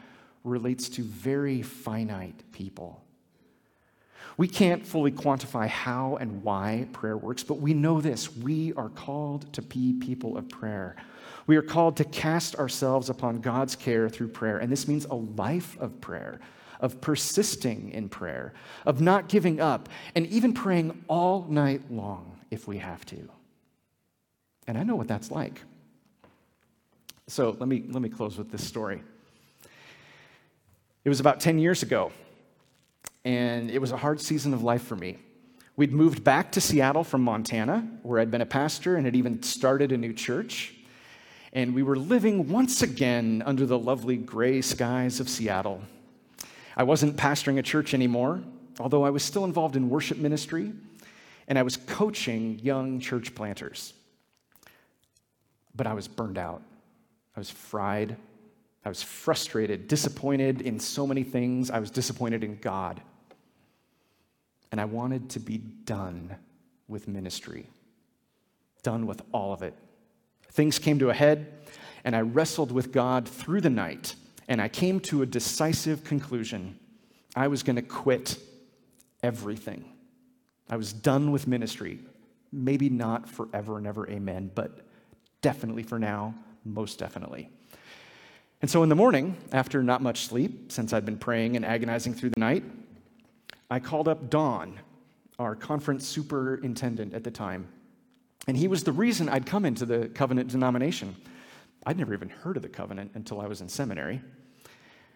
relates 0.44 0.90
to 0.90 1.04
very 1.04 1.62
finite 1.62 2.44
people. 2.52 3.04
We 4.38 4.48
can't 4.48 4.86
fully 4.86 5.12
quantify 5.12 5.68
how 5.68 6.18
and 6.18 6.44
why 6.44 6.88
prayer 6.94 7.18
works, 7.18 7.44
but 7.44 7.56
we 7.60 7.74
know 7.74 8.02
this. 8.02 8.36
We 8.36 8.74
are 8.74 8.90
called 8.90 9.52
to 9.54 9.62
be 9.62 9.94
people 9.94 10.38
of 10.38 10.50
prayer. 10.50 10.96
We 11.48 11.58
are 11.58 11.62
called 11.62 11.98
to 11.98 12.06
cast 12.06 12.56
ourselves 12.56 13.10
upon 13.10 13.42
God's 13.42 13.76
care 13.76 14.10
through 14.10 14.30
prayer. 14.30 14.58
And 14.58 14.72
this 14.72 14.88
means 14.88 15.06
a 15.06 15.16
life 15.16 15.78
of 15.80 16.00
prayer, 16.00 16.40
of 16.80 17.02
persisting 17.02 17.92
in 17.92 18.10
prayer, 18.10 18.54
of 18.86 19.02
not 19.02 19.28
giving 19.28 19.60
up, 19.60 19.90
and 20.16 20.26
even 20.28 20.54
praying 20.54 21.04
all 21.08 21.46
night 21.50 21.92
long 21.92 22.40
if 22.50 22.68
we 22.68 22.78
have 22.78 23.06
to. 23.08 23.30
And 24.68 24.78
I 24.78 24.84
know 24.84 24.96
what 24.96 25.08
that's 25.08 25.32
like. 25.32 25.62
So 27.28 27.56
let 27.60 27.68
me, 27.68 27.84
let 27.90 28.02
me 28.02 28.10
close 28.10 28.38
with 28.38 28.52
this 28.52 28.66
story. 28.66 29.04
It 31.04 31.10
was 31.10 31.20
about 31.20 31.40
10 31.40 31.60
years 31.60 31.84
ago 31.84 32.12
and 33.24 33.70
it 33.70 33.80
was 33.80 33.92
a 33.92 33.98
hard 33.98 34.20
season 34.20 34.54
of 34.54 34.64
life 34.64 34.84
for 34.84 34.96
me. 34.96 35.18
We'd 35.76 35.94
moved 35.94 36.24
back 36.24 36.52
to 36.54 36.62
Seattle 36.62 37.04
from 37.04 37.22
Montana, 37.22 37.88
where 38.04 38.20
I'd 38.20 38.32
been 38.32 38.42
a 38.42 38.46
pastor 38.46 38.98
and 38.98 39.06
had 39.06 39.16
even 39.16 39.42
started 39.44 39.92
a 39.92 39.98
new 39.98 40.14
church. 40.14 40.74
And 41.54 41.74
we 41.74 41.84
were 41.84 41.96
living 41.96 42.50
once 42.50 42.82
again 42.82 43.44
under 43.46 43.66
the 43.66 43.80
lovely 43.80 44.18
gray 44.18 44.62
skies 44.62 45.20
of 45.20 45.30
Seattle. 45.30 45.82
I 46.76 46.84
wasn't 46.84 47.18
pastoring 47.18 47.58
a 47.58 47.62
church 47.62 47.94
anymore, 47.94 48.42
although 48.80 49.04
I 49.04 49.10
was 49.10 49.24
still 49.24 49.44
involved 49.44 49.76
in 49.76 49.90
worship 49.90 50.18
ministry, 50.18 50.72
and 51.48 51.60
I 51.60 51.64
was 51.64 51.78
coaching 51.78 52.60
young 52.60 53.00
church 53.00 53.36
planters. 53.36 53.94
But 55.76 55.88
I 55.88 55.94
was 55.94 56.08
burned 56.08 56.38
out. 56.38 56.62
I 57.36 57.40
was 57.40 57.50
fried. 57.50 58.18
I 58.84 58.90
was 58.90 59.04
frustrated, 59.04 59.88
disappointed 59.88 60.62
in 60.62 60.80
so 60.80 61.06
many 61.06 61.24
things. 61.24 61.70
I 61.70 61.80
was 61.80 61.92
disappointed 61.92 62.44
in 62.44 62.58
God 62.58 63.02
and 64.72 64.80
I 64.80 64.86
wanted 64.86 65.30
to 65.32 65.40
be 65.40 65.58
done 65.58 66.36
with 66.88 67.08
ministry, 67.08 67.68
done 68.84 69.06
with 69.06 69.22
all 69.32 69.54
of 69.54 69.64
it. 69.64 69.74
Things 70.52 70.80
came 70.80 71.00
to 71.00 71.10
a 71.10 71.14
head, 71.14 71.54
and 72.04 72.16
I 72.16 72.22
wrestled 72.22 72.72
with 72.72 72.92
God 72.92 73.28
through 73.28 73.62
the 73.62 73.70
night, 73.70 74.16
and 74.48 74.62
I 74.62 74.70
came 74.70 75.00
to 75.02 75.22
a 75.22 75.26
decisive 75.26 76.04
conclusion. 76.04 76.80
I 77.36 77.48
was 77.48 77.64
going 77.64 77.76
to 77.76 77.82
quit 77.82 78.38
everything. 79.22 79.86
I 80.70 80.78
was 80.78 80.94
done 80.94 81.32
with 81.32 81.48
ministry. 81.48 82.00
Maybe 82.52 82.90
not 82.90 83.30
forever 83.30 83.78
and 83.78 83.88
ever, 83.88 84.10
amen, 84.10 84.52
but 84.56 84.80
definitely 85.42 85.84
for 85.84 86.00
now, 86.00 86.34
most 86.66 86.98
definitely. 87.00 87.50
And 88.62 88.70
so 88.70 88.84
in 88.84 88.90
the 88.90 88.96
morning, 88.96 89.38
after 89.52 89.82
not 89.82 90.02
much 90.02 90.28
sleep, 90.28 90.72
since 90.72 90.94
I'd 90.94 91.06
been 91.06 91.18
praying 91.18 91.56
and 91.56 91.66
agonizing 91.66 92.14
through 92.14 92.30
the 92.30 92.40
night, 92.40 92.64
I 93.72 93.80
called 93.80 94.08
up 94.08 94.30
Don, 94.30 94.80
our 95.40 95.56
conference 95.56 96.06
superintendent 96.08 97.14
at 97.14 97.24
the 97.24 97.32
time, 97.32 97.68
and 98.48 98.56
he 98.56 98.68
was 98.68 98.84
the 98.84 98.92
reason 98.92 99.30
I'd 99.30 99.46
come 99.46 99.66
into 99.66 99.86
the 99.86 100.10
covenant 100.10 100.52
denomination. 100.52 101.16
I'd 101.86 101.98
never 101.98 102.14
even 102.14 102.30
heard 102.30 102.58
of 102.58 102.64
the 102.64 102.70
covenant 102.70 103.12
until 103.16 103.42
I 103.42 103.48
was 103.48 103.62
in 103.62 103.70
seminary. 103.70 104.22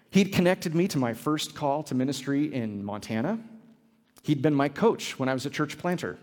He'd 0.09 0.31
connected 0.31 0.73
me 0.73 0.87
to 0.87 0.97
my 0.97 1.13
first 1.13 1.53
call 1.53 1.83
to 1.83 1.95
ministry 1.95 2.53
in 2.53 2.83
Montana. 2.83 3.39
He'd 4.23 4.41
been 4.41 4.55
my 4.55 4.69
coach 4.69 5.19
when 5.19 5.29
I 5.29 5.33
was 5.33 5.45
a 5.45 5.49
church 5.49 5.77
planter. 5.77 6.17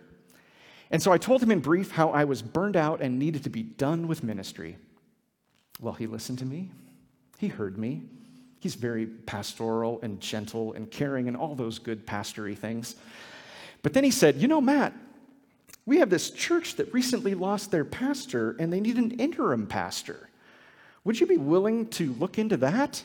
And 0.90 1.02
so 1.02 1.12
I 1.12 1.18
told 1.18 1.42
him 1.42 1.50
in 1.50 1.60
brief 1.60 1.92
how 1.92 2.10
I 2.10 2.24
was 2.24 2.42
burned 2.42 2.76
out 2.76 3.00
and 3.00 3.18
needed 3.18 3.44
to 3.44 3.50
be 3.50 3.62
done 3.62 4.08
with 4.08 4.24
ministry. 4.24 4.76
Well, 5.80 5.94
he 5.94 6.06
listened 6.06 6.38
to 6.40 6.44
me, 6.44 6.70
he 7.42 7.48
heard 7.48 7.76
me, 7.76 8.02
He's 8.62 8.76
very 8.76 9.06
pastoral 9.06 9.98
and 10.04 10.20
gentle 10.20 10.72
and 10.74 10.88
caring 10.88 11.26
and 11.26 11.36
all 11.36 11.56
those 11.56 11.80
good 11.80 12.06
pastory 12.06 12.56
things. 12.56 12.94
But 13.82 13.92
then 13.92 14.04
he 14.04 14.12
said, 14.12 14.36
You 14.36 14.46
know, 14.46 14.60
Matt, 14.60 14.92
we 15.84 15.98
have 15.98 16.10
this 16.10 16.30
church 16.30 16.76
that 16.76 16.94
recently 16.94 17.34
lost 17.34 17.72
their 17.72 17.84
pastor 17.84 18.54
and 18.60 18.72
they 18.72 18.78
need 18.78 18.98
an 18.98 19.10
interim 19.12 19.66
pastor. 19.66 20.28
Would 21.02 21.18
you 21.18 21.26
be 21.26 21.38
willing 21.38 21.88
to 21.88 22.12
look 22.20 22.38
into 22.38 22.56
that? 22.58 23.02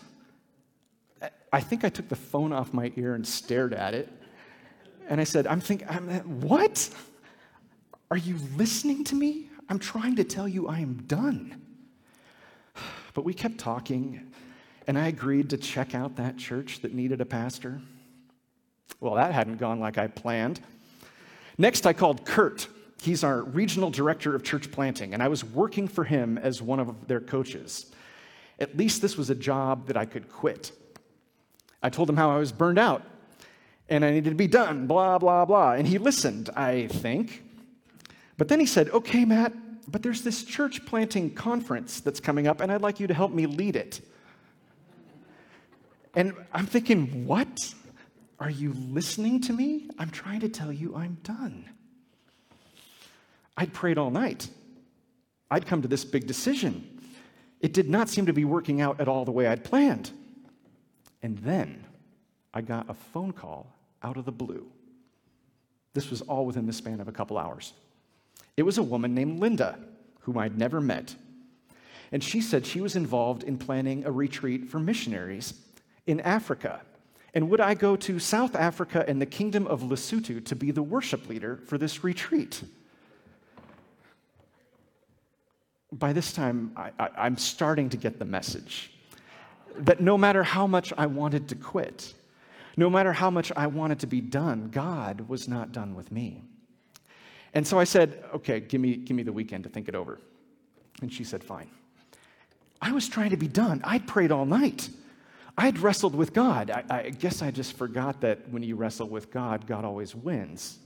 I 1.52 1.60
think 1.60 1.84
I 1.84 1.90
took 1.90 2.08
the 2.08 2.16
phone 2.16 2.54
off 2.54 2.72
my 2.72 2.94
ear 2.96 3.16
and 3.16 3.28
stared 3.28 3.74
at 3.74 3.96
it. 3.96 4.10
And 5.10 5.20
I 5.20 5.24
said, 5.24 5.48
I'm 5.48 5.60
thinking, 5.60 5.88
I'm, 5.90 6.08
what? 6.42 6.88
Are 8.12 8.18
you 8.18 8.38
listening 8.56 9.04
to 9.06 9.16
me? 9.16 9.50
I'm 9.70 9.80
trying 9.80 10.18
to 10.18 10.24
tell 10.24 10.48
you 10.48 10.68
I 10.68 10.82
am 10.82 11.02
done. 11.08 11.64
But 13.18 13.26
we 13.26 13.34
kept 13.34 13.58
talking, 13.58 14.32
and 14.86 14.96
I 14.96 15.08
agreed 15.08 15.50
to 15.50 15.58
check 15.58 15.96
out 15.96 16.18
that 16.18 16.38
church 16.38 16.82
that 16.82 16.94
needed 16.94 17.20
a 17.20 17.26
pastor. 17.26 17.82
Well, 19.00 19.16
that 19.16 19.34
hadn't 19.34 19.58
gone 19.58 19.80
like 19.80 19.98
I 19.98 20.06
planned. 20.06 20.60
Next, 21.58 21.88
I 21.88 21.94
called 21.94 22.26
Kurt. 22.26 22.68
He's 23.02 23.24
our 23.24 23.42
regional 23.42 23.90
director 23.90 24.36
of 24.36 24.44
church 24.44 24.72
planting, 24.72 25.16
and 25.16 25.24
I 25.24 25.30
was 25.30 25.44
working 25.44 25.88
for 25.88 26.04
him 26.04 26.38
as 26.38 26.62
one 26.62 26.80
of 26.80 27.08
their 27.08 27.20
coaches. 27.20 27.88
At 28.60 28.78
least 28.78 29.02
this 29.02 29.18
was 29.18 29.32
a 29.32 29.36
job 29.36 29.88
that 29.88 29.98
I 29.98 30.06
could 30.06 30.30
quit. 30.30 30.72
I 31.82 31.90
told 31.90 32.08
him 32.08 32.18
how 32.18 32.30
I 32.30 32.38
was 32.38 32.52
burned 32.52 32.78
out 32.78 33.02
and 33.90 34.06
I 34.06 34.12
needed 34.12 34.30
to 34.30 34.36
be 34.36 34.46
done, 34.46 34.86
blah, 34.86 35.18
blah, 35.18 35.44
blah. 35.46 35.72
And 35.72 35.88
he 35.88 35.98
listened, 35.98 36.52
I 36.56 36.86
think. 36.86 37.44
But 38.38 38.48
then 38.48 38.60
he 38.60 38.68
said, 38.68 38.90
Okay, 38.90 39.26
Matt, 39.26 39.54
but 39.88 40.04
there's 40.04 40.22
this 40.22 40.44
church 40.44 40.86
planting 40.86 41.34
conference 41.34 42.02
that's 42.02 42.20
coming 42.20 42.48
up, 42.48 42.62
and 42.62 42.72
I'd 42.72 42.82
like 42.82 43.00
you 43.00 43.08
to 43.08 43.14
help 43.14 43.32
me 43.32 43.46
lead 43.46 43.76
it. 43.76 44.02
And 46.14 46.34
I'm 46.52 46.66
thinking, 46.66 47.26
what? 47.26 47.74
Are 48.40 48.50
you 48.50 48.74
listening 48.74 49.42
to 49.42 49.54
me? 49.54 49.90
I'm 49.98 50.10
trying 50.10 50.42
to 50.42 50.50
tell 50.50 50.72
you 50.72 50.96
I'm 50.96 51.18
done. 51.24 51.66
I'd 53.56 53.74
prayed 53.74 53.98
all 53.98 54.12
night. 54.12 54.50
I'd 55.50 55.66
come 55.66 55.82
to 55.82 55.88
this 55.88 56.06
big 56.06 56.28
decision. 56.28 57.02
It 57.62 57.74
did 57.74 57.90
not 57.90 58.10
seem 58.10 58.28
to 58.28 58.34
be 58.34 58.46
working 58.46 58.82
out 58.82 59.00
at 59.02 59.08
all 59.08 59.26
the 59.26 59.32
way 59.32 59.48
I'd 59.48 59.64
planned. 59.64 60.12
And 61.24 61.38
then 61.40 61.84
I 62.54 62.62
got 62.62 62.90
a 62.90 62.94
phone 62.94 63.32
call 63.32 63.74
out 64.04 64.18
of 64.18 64.26
the 64.26 64.32
blue. 64.32 64.68
This 65.94 66.12
was 66.12 66.22
all 66.22 66.46
within 66.46 66.68
the 66.68 66.74
span 66.74 67.00
of 67.00 67.08
a 67.08 67.12
couple 67.12 67.40
hours. 67.40 67.74
It 68.58 68.64
was 68.64 68.80
a 68.80 68.84
woman 68.84 69.14
named 69.14 69.40
Linda, 69.40 69.78
whom 70.22 70.38
I'd 70.38 70.58
never 70.58 70.82
met. 70.82 71.16
And 72.12 72.24
she 72.24 72.42
said 72.42 72.66
she 72.66 72.82
was 72.82 72.96
involved 72.96 73.44
in 73.44 73.58
planning 73.58 74.06
a 74.06 74.12
retreat 74.12 74.68
for 74.70 74.80
missionaries 74.80 75.54
in 76.08 76.20
Africa. 76.22 76.82
And 77.34 77.50
would 77.50 77.62
I 77.62 77.76
go 77.76 77.96
to 77.98 78.18
South 78.18 78.56
Africa 78.56 79.06
and 79.08 79.22
the 79.22 79.26
kingdom 79.26 79.68
of 79.68 79.82
Lesotho 79.82 80.44
to 80.44 80.56
be 80.56 80.72
the 80.72 80.82
worship 80.82 81.30
leader 81.30 81.58
for 81.68 81.78
this 81.78 82.04
retreat? 82.04 82.64
By 85.92 86.14
this 86.14 86.34
time, 86.34 86.72
I, 86.76 86.92
am 87.28 87.38
starting 87.38 87.90
to 87.90 87.98
get 87.98 88.20
the 88.20 88.26
message 88.26 88.92
that 89.78 90.02
no 90.02 90.18
matter 90.18 90.44
how 90.44 90.66
much 90.66 90.92
I 90.98 91.06
wanted 91.06 91.48
to 91.50 91.56
quit, 91.56 92.14
no 92.76 92.90
matter 92.90 93.14
how 93.14 93.30
much 93.30 93.52
I 93.56 93.68
wanted 93.68 94.00
to 94.00 94.08
be 94.08 94.22
done, 94.22 94.70
God 94.72 95.30
was 95.30 95.48
not 95.48 95.72
done 95.72 95.96
with 95.96 96.12
me. 96.12 96.44
And 97.58 97.66
so 97.66 97.80
I 97.80 97.86
said, 97.86 98.24
okay, 98.36 98.60
give 98.60 98.80
me, 98.80 98.96
give 98.98 99.18
me 99.18 99.24
the 99.24 99.34
weekend 99.34 99.64
to 99.64 99.70
think 99.72 99.88
it 99.88 99.96
over. 99.96 100.20
And 101.02 101.12
she 101.12 101.24
said, 101.24 101.44
fine. 101.44 101.68
I 102.80 102.92
was 102.92 103.10
trying 103.10 103.32
to 103.32 103.36
be 103.36 103.48
done. 103.48 103.82
I'd 103.84 104.06
prayed 104.06 104.32
all 104.32 104.46
night. 104.46 104.90
I'd 105.58 105.80
wrestled 105.80 106.14
with 106.14 106.34
God. 106.34 106.70
I, 106.70 106.84
I, 106.88 107.10
guess 107.10 107.42
I 107.42 107.50
just 107.50 107.74
forgot 107.74 108.22
that 108.22 108.48
when 108.50 108.62
you 108.62 108.76
wrestle 108.76 109.10
with 109.10 109.32
God, 109.32 109.66
God 109.66 109.86
always 109.86 110.14
wins. 110.14 110.78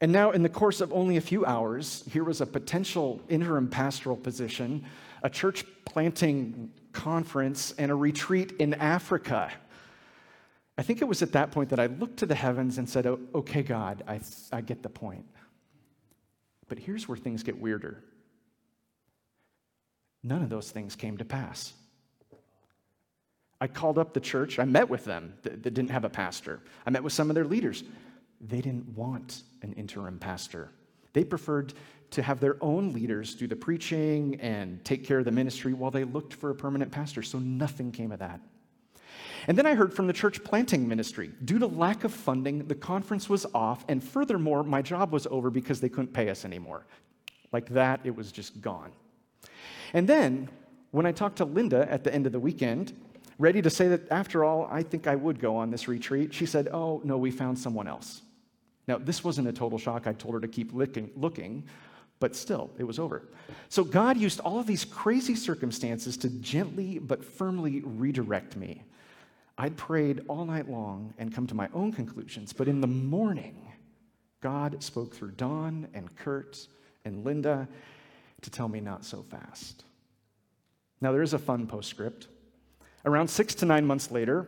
And 0.00 0.10
now, 0.10 0.32
in 0.32 0.42
the 0.42 0.48
course 0.48 0.80
of 0.80 0.92
only 0.92 1.18
a 1.18 1.20
few 1.20 1.46
hours, 1.46 2.02
here 2.10 2.24
was 2.24 2.40
a 2.40 2.46
potential 2.46 3.20
interim 3.28 3.68
pastoral 3.68 4.16
position, 4.16 4.84
a 5.22 5.30
church 5.30 5.64
planting 5.84 6.72
conference, 6.92 7.72
and 7.78 7.92
a 7.92 7.94
retreat 7.94 8.54
in 8.58 8.74
Africa. 8.74 9.52
I 10.78 10.82
think 10.82 11.00
it 11.00 11.06
was 11.06 11.22
at 11.22 11.32
that 11.32 11.52
point 11.52 11.70
that 11.70 11.80
I 11.80 11.86
looked 11.86 12.18
to 12.18 12.26
the 12.26 12.34
heavens 12.34 12.78
and 12.78 12.88
said, 12.88 13.06
Okay, 13.06 13.62
God, 13.62 14.02
I, 14.06 14.20
I 14.52 14.60
get 14.60 14.82
the 14.82 14.90
point. 14.90 15.26
But 16.68 16.78
here's 16.78 17.08
where 17.08 17.16
things 17.16 17.42
get 17.42 17.58
weirder. 17.60 18.02
None 20.22 20.42
of 20.42 20.50
those 20.50 20.70
things 20.70 20.96
came 20.96 21.16
to 21.18 21.24
pass. 21.24 21.72
I 23.60 23.68
called 23.68 23.98
up 23.98 24.12
the 24.12 24.20
church. 24.20 24.58
I 24.58 24.64
met 24.64 24.90
with 24.90 25.04
them 25.04 25.34
that, 25.42 25.62
that 25.62 25.72
didn't 25.72 25.90
have 25.90 26.04
a 26.04 26.10
pastor. 26.10 26.60
I 26.84 26.90
met 26.90 27.02
with 27.02 27.12
some 27.12 27.30
of 27.30 27.34
their 27.34 27.44
leaders. 27.44 27.84
They 28.40 28.60
didn't 28.60 28.88
want 28.96 29.44
an 29.62 29.72
interim 29.74 30.18
pastor. 30.18 30.70
They 31.14 31.24
preferred 31.24 31.72
to 32.10 32.22
have 32.22 32.40
their 32.40 32.56
own 32.60 32.92
leaders 32.92 33.34
do 33.34 33.46
the 33.46 33.56
preaching 33.56 34.38
and 34.40 34.84
take 34.84 35.04
care 35.04 35.18
of 35.18 35.24
the 35.24 35.32
ministry 35.32 35.72
while 35.72 35.90
they 35.90 36.04
looked 36.04 36.34
for 36.34 36.50
a 36.50 36.54
permanent 36.54 36.90
pastor. 36.90 37.22
So 37.22 37.38
nothing 37.38 37.92
came 37.92 38.12
of 38.12 38.18
that. 38.18 38.40
And 39.46 39.56
then 39.56 39.66
I 39.66 39.74
heard 39.74 39.94
from 39.94 40.06
the 40.06 40.12
church 40.12 40.42
planting 40.42 40.88
ministry. 40.88 41.30
Due 41.44 41.58
to 41.60 41.66
lack 41.66 42.04
of 42.04 42.12
funding, 42.12 42.66
the 42.66 42.74
conference 42.74 43.28
was 43.28 43.46
off, 43.54 43.84
and 43.88 44.02
furthermore, 44.02 44.64
my 44.64 44.82
job 44.82 45.12
was 45.12 45.26
over 45.28 45.50
because 45.50 45.80
they 45.80 45.88
couldn't 45.88 46.12
pay 46.12 46.28
us 46.28 46.44
anymore. 46.44 46.84
Like 47.52 47.68
that, 47.70 48.00
it 48.04 48.14
was 48.14 48.32
just 48.32 48.60
gone. 48.60 48.90
And 49.92 50.08
then, 50.08 50.48
when 50.90 51.06
I 51.06 51.12
talked 51.12 51.36
to 51.36 51.44
Linda 51.44 51.90
at 51.90 52.02
the 52.02 52.12
end 52.12 52.26
of 52.26 52.32
the 52.32 52.40
weekend, 52.40 52.92
ready 53.38 53.62
to 53.62 53.70
say 53.70 53.88
that 53.88 54.10
after 54.10 54.44
all, 54.44 54.68
I 54.70 54.82
think 54.82 55.06
I 55.06 55.14
would 55.14 55.38
go 55.38 55.56
on 55.56 55.70
this 55.70 55.86
retreat, 55.86 56.34
she 56.34 56.46
said, 56.46 56.68
Oh, 56.72 57.00
no, 57.04 57.16
we 57.16 57.30
found 57.30 57.58
someone 57.58 57.86
else. 57.86 58.22
Now, 58.88 58.98
this 58.98 59.22
wasn't 59.22 59.48
a 59.48 59.52
total 59.52 59.78
shock. 59.78 60.06
I 60.06 60.12
told 60.12 60.34
her 60.34 60.40
to 60.40 60.48
keep 60.48 60.72
looking, 60.72 61.10
looking, 61.16 61.64
but 62.18 62.34
still, 62.34 62.70
it 62.78 62.84
was 62.84 62.98
over. 62.98 63.28
So, 63.68 63.84
God 63.84 64.16
used 64.16 64.40
all 64.40 64.58
of 64.58 64.66
these 64.66 64.84
crazy 64.84 65.36
circumstances 65.36 66.16
to 66.18 66.30
gently 66.30 66.98
but 66.98 67.24
firmly 67.24 67.82
redirect 67.84 68.56
me. 68.56 68.82
I'd 69.58 69.76
prayed 69.76 70.22
all 70.28 70.44
night 70.44 70.70
long 70.70 71.14
and 71.18 71.34
come 71.34 71.46
to 71.46 71.54
my 71.54 71.68
own 71.72 71.92
conclusions, 71.92 72.52
but 72.52 72.68
in 72.68 72.80
the 72.80 72.86
morning, 72.86 73.56
God 74.40 74.82
spoke 74.82 75.14
through 75.14 75.32
Don 75.32 75.88
and 75.94 76.14
Kurt 76.16 76.68
and 77.04 77.24
Linda 77.24 77.66
to 78.42 78.50
tell 78.50 78.68
me 78.68 78.80
not 78.80 79.04
so 79.04 79.22
fast. 79.22 79.84
Now, 81.00 81.12
there 81.12 81.22
is 81.22 81.32
a 81.32 81.38
fun 81.38 81.66
postscript. 81.66 82.28
Around 83.04 83.28
six 83.28 83.54
to 83.56 83.66
nine 83.66 83.86
months 83.86 84.10
later, 84.10 84.46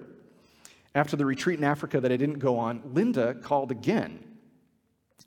after 0.95 1.17
the 1.17 1.25
retreat 1.25 1.59
in 1.59 1.65
Africa 1.65 2.01
that 2.01 2.13
I 2.13 2.17
didn't 2.17 2.39
go 2.39 2.59
on, 2.59 2.83
Linda 2.93 3.35
called 3.35 3.71
again. 3.71 4.25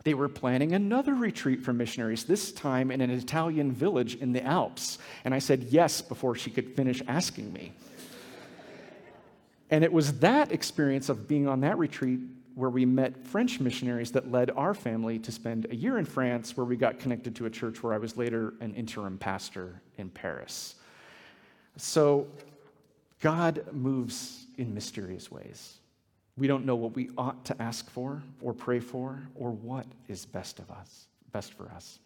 They 0.04 0.14
were 0.14 0.30
planning 0.30 0.74
another 0.74 1.14
retreat 1.14 1.62
for 1.62 1.74
missionaries, 1.74 2.24
this 2.24 2.52
time 2.52 2.92
in 2.92 3.02
an 3.02 3.12
Italian 3.12 3.72
village 3.72 4.16
in 4.16 4.34
the 4.34 4.44
Alps. 4.44 4.98
And 5.26 5.34
I 5.34 5.40
said 5.40 5.64
yes 5.70 6.02
before 6.02 6.36
she 6.36 6.50
could 6.50 6.76
finish 6.76 7.02
asking 7.08 7.54
me. 7.54 7.74
And 9.72 9.86
it 9.86 9.92
was 9.92 10.20
that 10.20 10.52
experience 10.52 11.08
of 11.08 11.28
being 11.28 11.48
on 11.48 11.62
that 11.62 11.78
retreat 11.78 12.20
where 12.56 12.70
we 12.70 12.86
met 12.86 13.26
French 13.26 13.62
missionaries 13.62 14.12
that 14.12 14.30
led 14.30 14.52
our 14.52 14.74
family 14.74 15.18
to 15.20 15.32
spend 15.32 15.66
a 15.72 15.76
year 15.76 15.98
in 15.98 16.04
France, 16.06 16.58
where 16.58 16.66
we 16.66 16.76
got 16.76 17.00
connected 17.00 17.34
to 17.38 17.46
a 17.46 17.50
church 17.50 17.82
where 17.82 17.94
I 17.94 17.98
was 17.98 18.18
later 18.18 18.54
an 18.60 18.76
interim 18.76 19.18
pastor 19.18 19.82
in 19.98 20.10
Paris. 20.10 20.76
So 21.78 22.28
God 23.22 23.64
moves 23.72 24.46
in 24.58 24.74
mysterious 24.74 25.32
ways. 25.32 25.78
We 26.38 26.48
don't 26.48 26.66
know 26.66 26.76
what 26.76 26.94
we 26.94 27.10
ought 27.18 27.46
to 27.46 27.62
ask 27.62 27.90
for 27.90 28.22
or 28.42 28.54
pray 28.54 28.82
for 28.82 29.22
or 29.36 29.52
what 29.52 29.86
is 30.10 30.26
best 30.26 30.60
of 30.60 30.70
us, 30.70 31.08
best 31.32 31.54
for 31.54 31.70
us. 31.70 32.00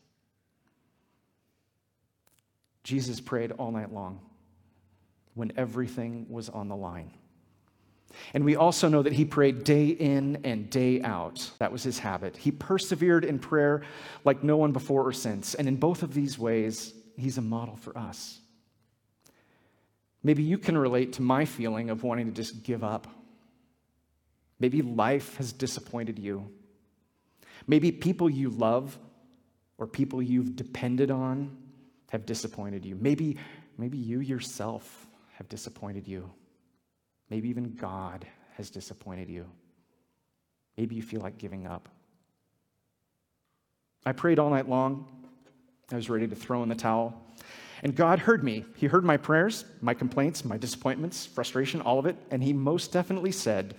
Jesus 2.84 3.20
prayed 3.20 3.52
all 3.54 3.72
night 3.72 3.92
long 3.92 4.20
when 5.34 5.52
everything 5.58 6.28
was 6.30 6.50
on 6.50 6.68
the 6.68 6.76
line. 6.76 7.12
And 8.34 8.44
we 8.44 8.56
also 8.56 8.88
know 8.90 9.02
that 9.02 9.14
he 9.14 9.26
prayed 9.26 9.64
day 9.64 9.88
in 9.88 10.40
and 10.44 10.70
day 10.70 11.02
out. 11.02 11.52
That 11.60 11.72
was 11.72 11.84
his 11.84 12.00
habit. 12.00 12.38
He 12.38 12.52
persevered 12.52 13.26
in 13.26 13.40
prayer 13.40 13.84
like 14.24 14.44
no 14.44 14.58
one 14.58 14.72
before 14.72 15.06
or 15.06 15.14
since. 15.14 15.56
And 15.56 15.68
in 15.68 15.76
both 15.76 16.04
of 16.04 16.14
these 16.14 16.38
ways, 16.38 16.94
he's 17.18 17.38
a 17.38 17.42
model 17.42 17.76
for 17.76 17.98
us. 17.98 18.40
Maybe 20.24 20.44
you 20.44 20.58
can 20.58 20.78
relate 20.78 21.14
to 21.14 21.22
my 21.22 21.46
feeling 21.46 21.90
of 21.90 22.04
wanting 22.04 22.26
to 22.26 22.32
just 22.32 22.64
give 22.64 22.84
up. 22.84 23.08
Maybe 24.60 24.82
life 24.82 25.38
has 25.38 25.54
disappointed 25.54 26.18
you. 26.18 26.50
Maybe 27.68 27.92
people 27.92 28.30
you 28.30 28.50
love 28.50 28.98
or 29.78 29.88
people 29.88 30.22
you've 30.22 30.56
depended 30.56 31.12
on 31.12 31.56
have 32.10 32.26
disappointed 32.26 32.86
you. 32.86 32.98
Maybe, 33.00 33.38
maybe 33.78 33.98
you 33.98 34.20
yourself 34.20 35.08
have 35.34 35.50
disappointed 35.50 36.08
you. 36.08 36.32
Maybe 37.30 37.50
even 37.50 37.74
God 37.74 38.26
has 38.58 38.70
disappointed 38.70 39.30
you. 39.30 39.46
Maybe 40.78 40.96
you 40.96 41.02
feel 41.02 41.22
like 41.22 41.38
giving 41.38 41.66
up. 41.66 41.90
I 44.06 44.12
prayed 44.12 44.40
all 44.40 44.50
night 44.50 44.70
long. 44.70 45.08
I 45.92 45.96
was 45.96 46.10
ready 46.10 46.28
to 46.28 46.36
throw 46.36 46.64
in 46.64 46.70
the 46.70 46.76
towel. 46.76 47.22
And 47.84 47.96
God 47.96 48.20
heard 48.20 48.44
me. 48.44 48.66
He 48.76 48.88
heard 48.88 49.04
my 49.04 49.18
prayers, 49.18 49.66
my 49.82 49.94
complaints, 49.94 50.46
my 50.46 50.58
disappointments, 50.58 51.26
frustration, 51.26 51.82
all 51.82 52.00
of 52.00 52.06
it. 52.06 52.16
And 52.32 52.44
He 52.44 52.54
most 52.54 52.92
definitely 52.92 53.32
said, 53.32 53.76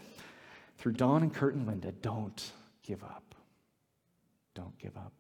through 0.78 0.92
Don 0.92 1.22
and 1.22 1.34
Kurt 1.34 1.54
and 1.54 1.66
Linda, 1.66 1.92
don't 1.92 2.52
give 2.82 3.02
up. 3.02 3.34
Don't 4.54 4.78
give 4.78 4.96
up. 4.96 5.12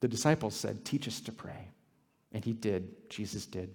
The 0.00 0.08
disciples 0.08 0.54
said, 0.54 0.84
Teach 0.84 1.08
us 1.08 1.20
to 1.22 1.32
pray. 1.32 1.70
And 2.32 2.44
He 2.44 2.52
did. 2.52 3.10
Jesus 3.10 3.46
did. 3.46 3.74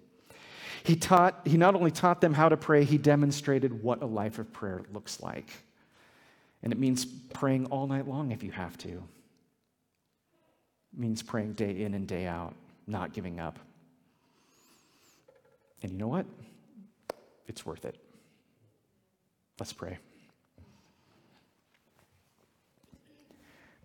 He, 0.83 0.95
taught, 0.95 1.41
he 1.45 1.57
not 1.57 1.75
only 1.75 1.91
taught 1.91 2.21
them 2.21 2.33
how 2.33 2.49
to 2.49 2.57
pray, 2.57 2.83
he 2.83 2.97
demonstrated 2.97 3.83
what 3.83 4.01
a 4.01 4.05
life 4.05 4.39
of 4.39 4.51
prayer 4.51 4.81
looks 4.91 5.21
like. 5.21 5.49
And 6.63 6.73
it 6.73 6.79
means 6.79 7.05
praying 7.05 7.67
all 7.67 7.87
night 7.87 8.07
long 8.07 8.31
if 8.31 8.41
you 8.41 8.51
have 8.51 8.77
to. 8.79 8.89
It 8.89 9.01
means 10.97 11.21
praying 11.21 11.53
day 11.53 11.81
in 11.81 11.93
and 11.93 12.07
day 12.07 12.25
out, 12.25 12.53
not 12.87 13.13
giving 13.13 13.39
up. 13.39 13.59
And 15.81 15.91
you 15.91 15.97
know 15.97 16.07
what? 16.07 16.25
It's 17.47 17.65
worth 17.65 17.85
it. 17.85 17.97
Let's 19.59 19.73
pray. 19.73 19.97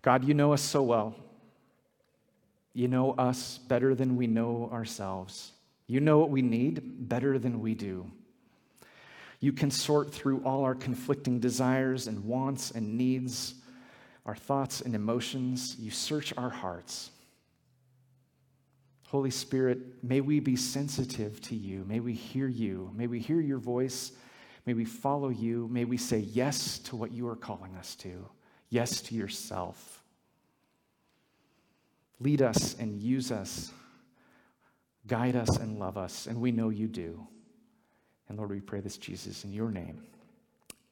God, 0.01 0.23
you 0.23 0.33
know 0.33 0.53
us 0.53 0.61
so 0.61 0.81
well. 0.81 1.15
You 2.73 2.87
know 2.87 3.11
us 3.13 3.57
better 3.57 3.93
than 3.95 4.15
we 4.15 4.27
know 4.27 4.69
ourselves. 4.71 5.51
You 5.89 5.99
know 5.99 6.19
what 6.19 6.29
we 6.29 6.43
need 6.43 7.09
better 7.09 7.39
than 7.39 7.61
we 7.61 7.73
do. 7.73 8.11
You 9.39 9.51
can 9.51 9.71
sort 9.71 10.13
through 10.13 10.43
all 10.45 10.63
our 10.63 10.75
conflicting 10.75 11.39
desires 11.39 12.05
and 12.05 12.25
wants 12.25 12.69
and 12.69 12.95
needs, 12.95 13.55
our 14.23 14.35
thoughts 14.35 14.81
and 14.81 14.93
emotions. 14.93 15.75
You 15.79 15.89
search 15.89 16.31
our 16.37 16.51
hearts. 16.51 17.09
Holy 19.07 19.31
Spirit, 19.31 19.79
may 20.03 20.21
we 20.21 20.39
be 20.39 20.55
sensitive 20.55 21.41
to 21.41 21.55
you. 21.55 21.83
May 21.87 21.99
we 22.01 22.13
hear 22.13 22.47
you. 22.47 22.91
May 22.93 23.07
we 23.07 23.19
hear 23.19 23.41
your 23.41 23.57
voice. 23.57 24.11
May 24.67 24.75
we 24.75 24.85
follow 24.85 25.29
you. 25.29 25.67
May 25.71 25.85
we 25.85 25.97
say 25.97 26.19
yes 26.19 26.77
to 26.79 26.95
what 26.95 27.11
you 27.11 27.27
are 27.27 27.35
calling 27.35 27.75
us 27.75 27.95
to, 27.95 28.29
yes 28.69 29.01
to 29.01 29.15
yourself. 29.15 30.03
Lead 32.19 32.43
us 32.43 32.75
and 32.77 33.01
use 33.01 33.31
us 33.31 33.71
Guide 35.09 35.35
us 35.35 35.57
and 35.57 35.79
love 35.79 35.97
us, 35.97 36.27
and 36.27 36.39
we 36.39 36.51
know 36.51 36.69
you 36.69 36.87
do. 36.87 37.27
And 38.29 38.37
Lord, 38.37 38.51
we 38.51 38.61
pray 38.61 38.79
this, 38.79 38.97
Jesus, 38.97 39.43
in 39.43 39.51
your 39.51 39.71
name. 39.71 40.03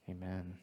Amen. 0.10 0.56